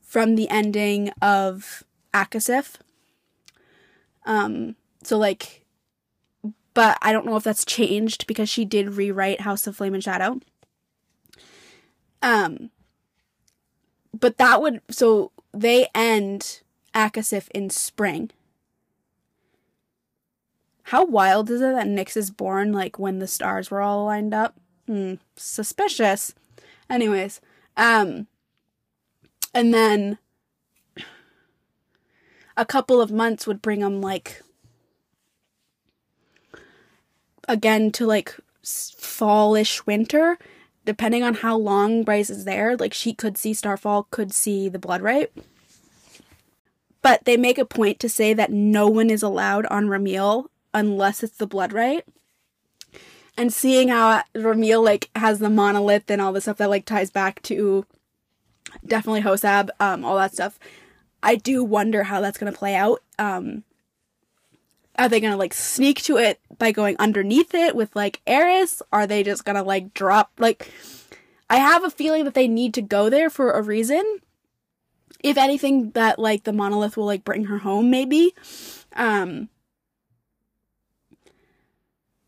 [0.00, 1.82] from the ending of
[2.14, 2.76] ACOSF.
[4.24, 5.64] Um so like
[6.74, 10.02] but I don't know if that's changed because she did rewrite House of Flame and
[10.02, 10.40] Shadow.
[12.22, 12.70] Um
[14.18, 16.62] but that would so they end
[16.94, 18.30] ACOSF in spring.
[20.84, 24.34] How wild is it that Nyx is born like when the stars were all lined
[24.34, 24.56] up?
[24.86, 26.34] Hmm, suspicious.
[26.90, 27.40] Anyways,
[27.76, 28.26] um,
[29.54, 30.18] and then
[32.56, 34.42] a couple of months would bring them like
[37.48, 40.38] again to like fallish winter,
[40.84, 42.76] depending on how long Bryce is there.
[42.76, 45.32] Like she could see Starfall, could see the Blood Rite.
[47.00, 51.22] But they make a point to say that no one is allowed on Ramiel unless
[51.22, 52.04] it's the Blood Rite.
[53.36, 57.10] And seeing how Ramiel like has the monolith and all the stuff that like ties
[57.10, 57.86] back to
[58.84, 60.58] definitely HOSAB, um, all that stuff.
[61.22, 63.02] I do wonder how that's gonna play out.
[63.18, 63.64] Um,
[64.98, 68.82] are they gonna like sneak to it by going underneath it with like Eris?
[68.92, 70.70] Are they just gonna like drop like?
[71.48, 74.02] I have a feeling that they need to go there for a reason.
[75.22, 78.34] If anything, that like the monolith will like bring her home, maybe.
[78.94, 79.48] Um,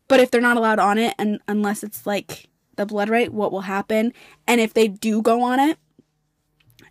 [0.07, 3.51] but if they're not allowed on it, and unless it's like the blood rite, what
[3.51, 4.13] will happen?
[4.47, 5.77] And if they do go on it,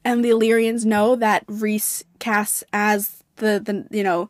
[0.05, 4.29] and the Illyrians know that Rhys Cass as the the you know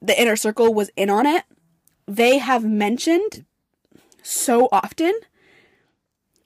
[0.00, 1.44] the inner circle was in on it,
[2.06, 3.44] they have mentioned
[4.22, 5.12] so often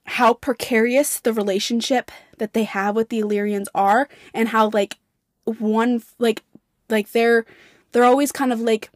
[0.05, 4.97] how precarious the relationship that they have with the Illyrians are and how like
[5.45, 6.43] one like
[6.89, 7.45] like they're
[7.91, 8.89] they're always kind of like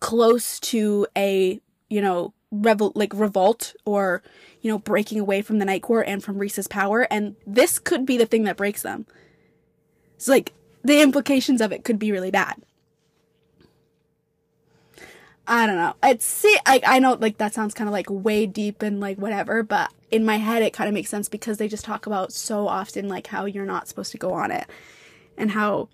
[0.00, 4.22] close to a you know like revolt or
[4.60, 8.06] you know breaking away from the night court and from Rhys's power and this could
[8.06, 9.06] be the thing that breaks them
[10.14, 12.62] it's like the implications of it could be really bad
[15.46, 15.94] I don't know.
[16.02, 19.18] It's see, I I know like that sounds kind of like way deep and like
[19.18, 22.32] whatever, but in my head it kind of makes sense because they just talk about
[22.32, 24.66] so often like how you're not supposed to go on it,
[25.36, 25.88] and how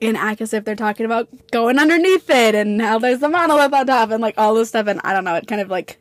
[0.00, 4.10] in if they're talking about going underneath it and how there's the monolith on top
[4.10, 5.34] and like all this stuff and I don't know.
[5.34, 5.98] It kind of like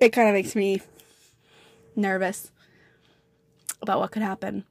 [0.00, 0.82] it kind of makes me
[1.94, 2.50] nervous
[3.80, 4.64] about what could happen.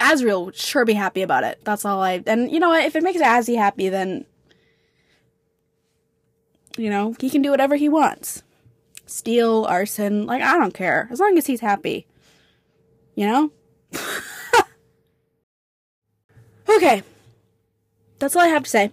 [0.00, 1.60] Azriel would sure be happy about it.
[1.64, 2.22] That's all I.
[2.26, 2.84] And you know what?
[2.84, 4.24] If it makes Azzy happy, then
[6.76, 8.42] you know he can do whatever he wants.
[9.06, 12.06] Steal, arson, like I don't care as long as he's happy.
[13.14, 13.52] You know.
[16.68, 17.02] okay,
[18.18, 18.90] that's all I have to say.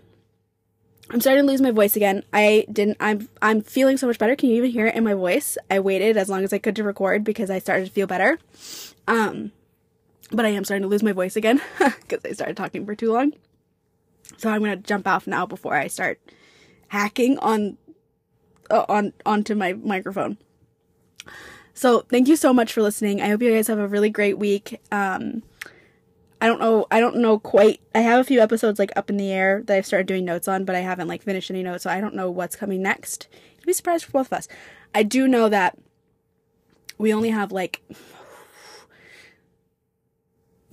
[1.10, 2.24] I'm starting to lose my voice again.
[2.32, 2.98] I didn't.
[3.00, 3.28] I'm.
[3.42, 4.36] I'm feeling so much better.
[4.36, 5.58] Can you even hear it in my voice?
[5.70, 8.40] I waited as long as I could to record because I started to feel better.
[9.08, 9.52] Um
[10.32, 13.12] but I am starting to lose my voice again because I started talking for too
[13.12, 13.34] long.
[14.38, 16.20] So I'm gonna jump off now before I start
[16.88, 17.78] hacking on
[18.70, 20.38] uh, on onto my microphone.
[21.74, 23.22] So thank you so much for listening.
[23.22, 24.80] I hope you guys have a really great week.
[24.92, 25.44] Um,
[26.42, 26.88] I don't know.
[26.90, 27.80] I don't know quite.
[27.94, 30.48] I have a few episodes like up in the air that I've started doing notes
[30.48, 33.28] on, but I haven't like finished any notes, so I don't know what's coming next.
[33.60, 34.48] You'd be surprised for both of us.
[34.96, 35.78] I do know that
[36.98, 37.84] we only have like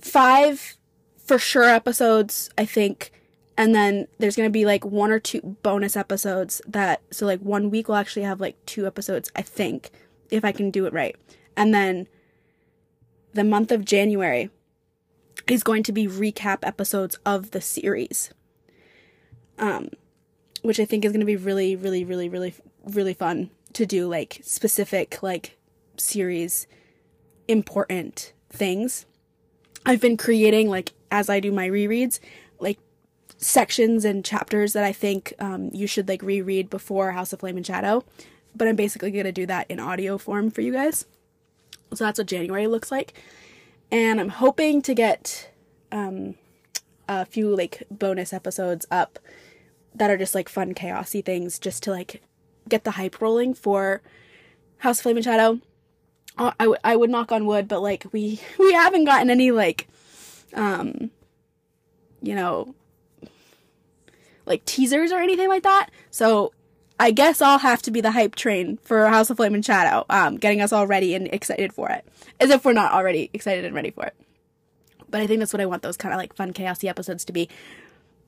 [0.01, 0.75] five
[1.17, 3.11] for sure episodes, I think.
[3.55, 7.69] And then there's to be like one or two bonus episodes that, so like one
[7.69, 9.91] week we'll actually have like two episodes, I think,
[10.31, 11.15] if I can do it right.
[11.57, 12.07] And then
[13.33, 14.49] the month of January
[15.49, 18.31] is going to be recap episodes of the series.
[19.57, 19.89] Um,
[20.61, 22.53] which I think is going to be really, really, really, really,
[22.85, 25.57] really fun to do like specific, like
[25.97, 26.67] series
[27.47, 29.05] important things
[29.85, 32.19] I've been creating like as I do my rereads,
[32.59, 32.79] like
[33.37, 37.57] sections and chapters that I think um, you should like reread before House of Flame
[37.57, 38.03] and Shadow.
[38.55, 41.05] But I'm basically gonna do that in audio form for you guys.
[41.93, 43.19] So that's what January looks like,
[43.91, 45.51] and I'm hoping to get
[45.91, 46.35] um,
[47.07, 49.19] a few like bonus episodes up
[49.95, 52.21] that are just like fun chaosy things, just to like
[52.67, 54.01] get the hype rolling for
[54.79, 55.59] House of Flame and Shadow.
[56.37, 59.87] I, w- I would knock on wood, but like we we haven't gotten any like,
[60.53, 61.11] um,
[62.21, 62.75] you know,
[64.45, 65.89] like teasers or anything like that.
[66.11, 66.53] So
[66.99, 70.05] I guess I'll have to be the hype train for House of Flame and Shadow,
[70.09, 72.05] um, getting us all ready and excited for it,
[72.39, 74.15] as if we're not already excited and ready for it.
[75.09, 77.33] But I think that's what I want those kind of like fun, chaosy episodes to
[77.33, 77.49] be.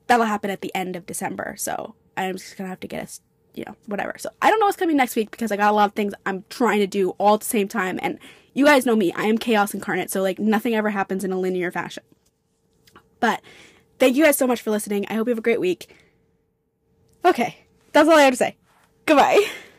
[0.08, 3.20] That'll happen at the end of December, so I'm just gonna have to get us
[3.54, 4.14] you know, whatever.
[4.18, 6.14] So I don't know what's coming next week because I got a lot of things
[6.24, 7.98] I'm trying to do all at the same time.
[8.02, 8.18] And
[8.54, 10.10] you guys know me, I am chaos incarnate.
[10.10, 12.02] So like nothing ever happens in a linear fashion.
[13.20, 13.40] But
[13.98, 15.06] thank you guys so much for listening.
[15.08, 15.94] I hope you have a great week.
[17.24, 17.56] Okay,
[17.92, 18.56] that's all I have to say.
[19.06, 19.44] Goodbye.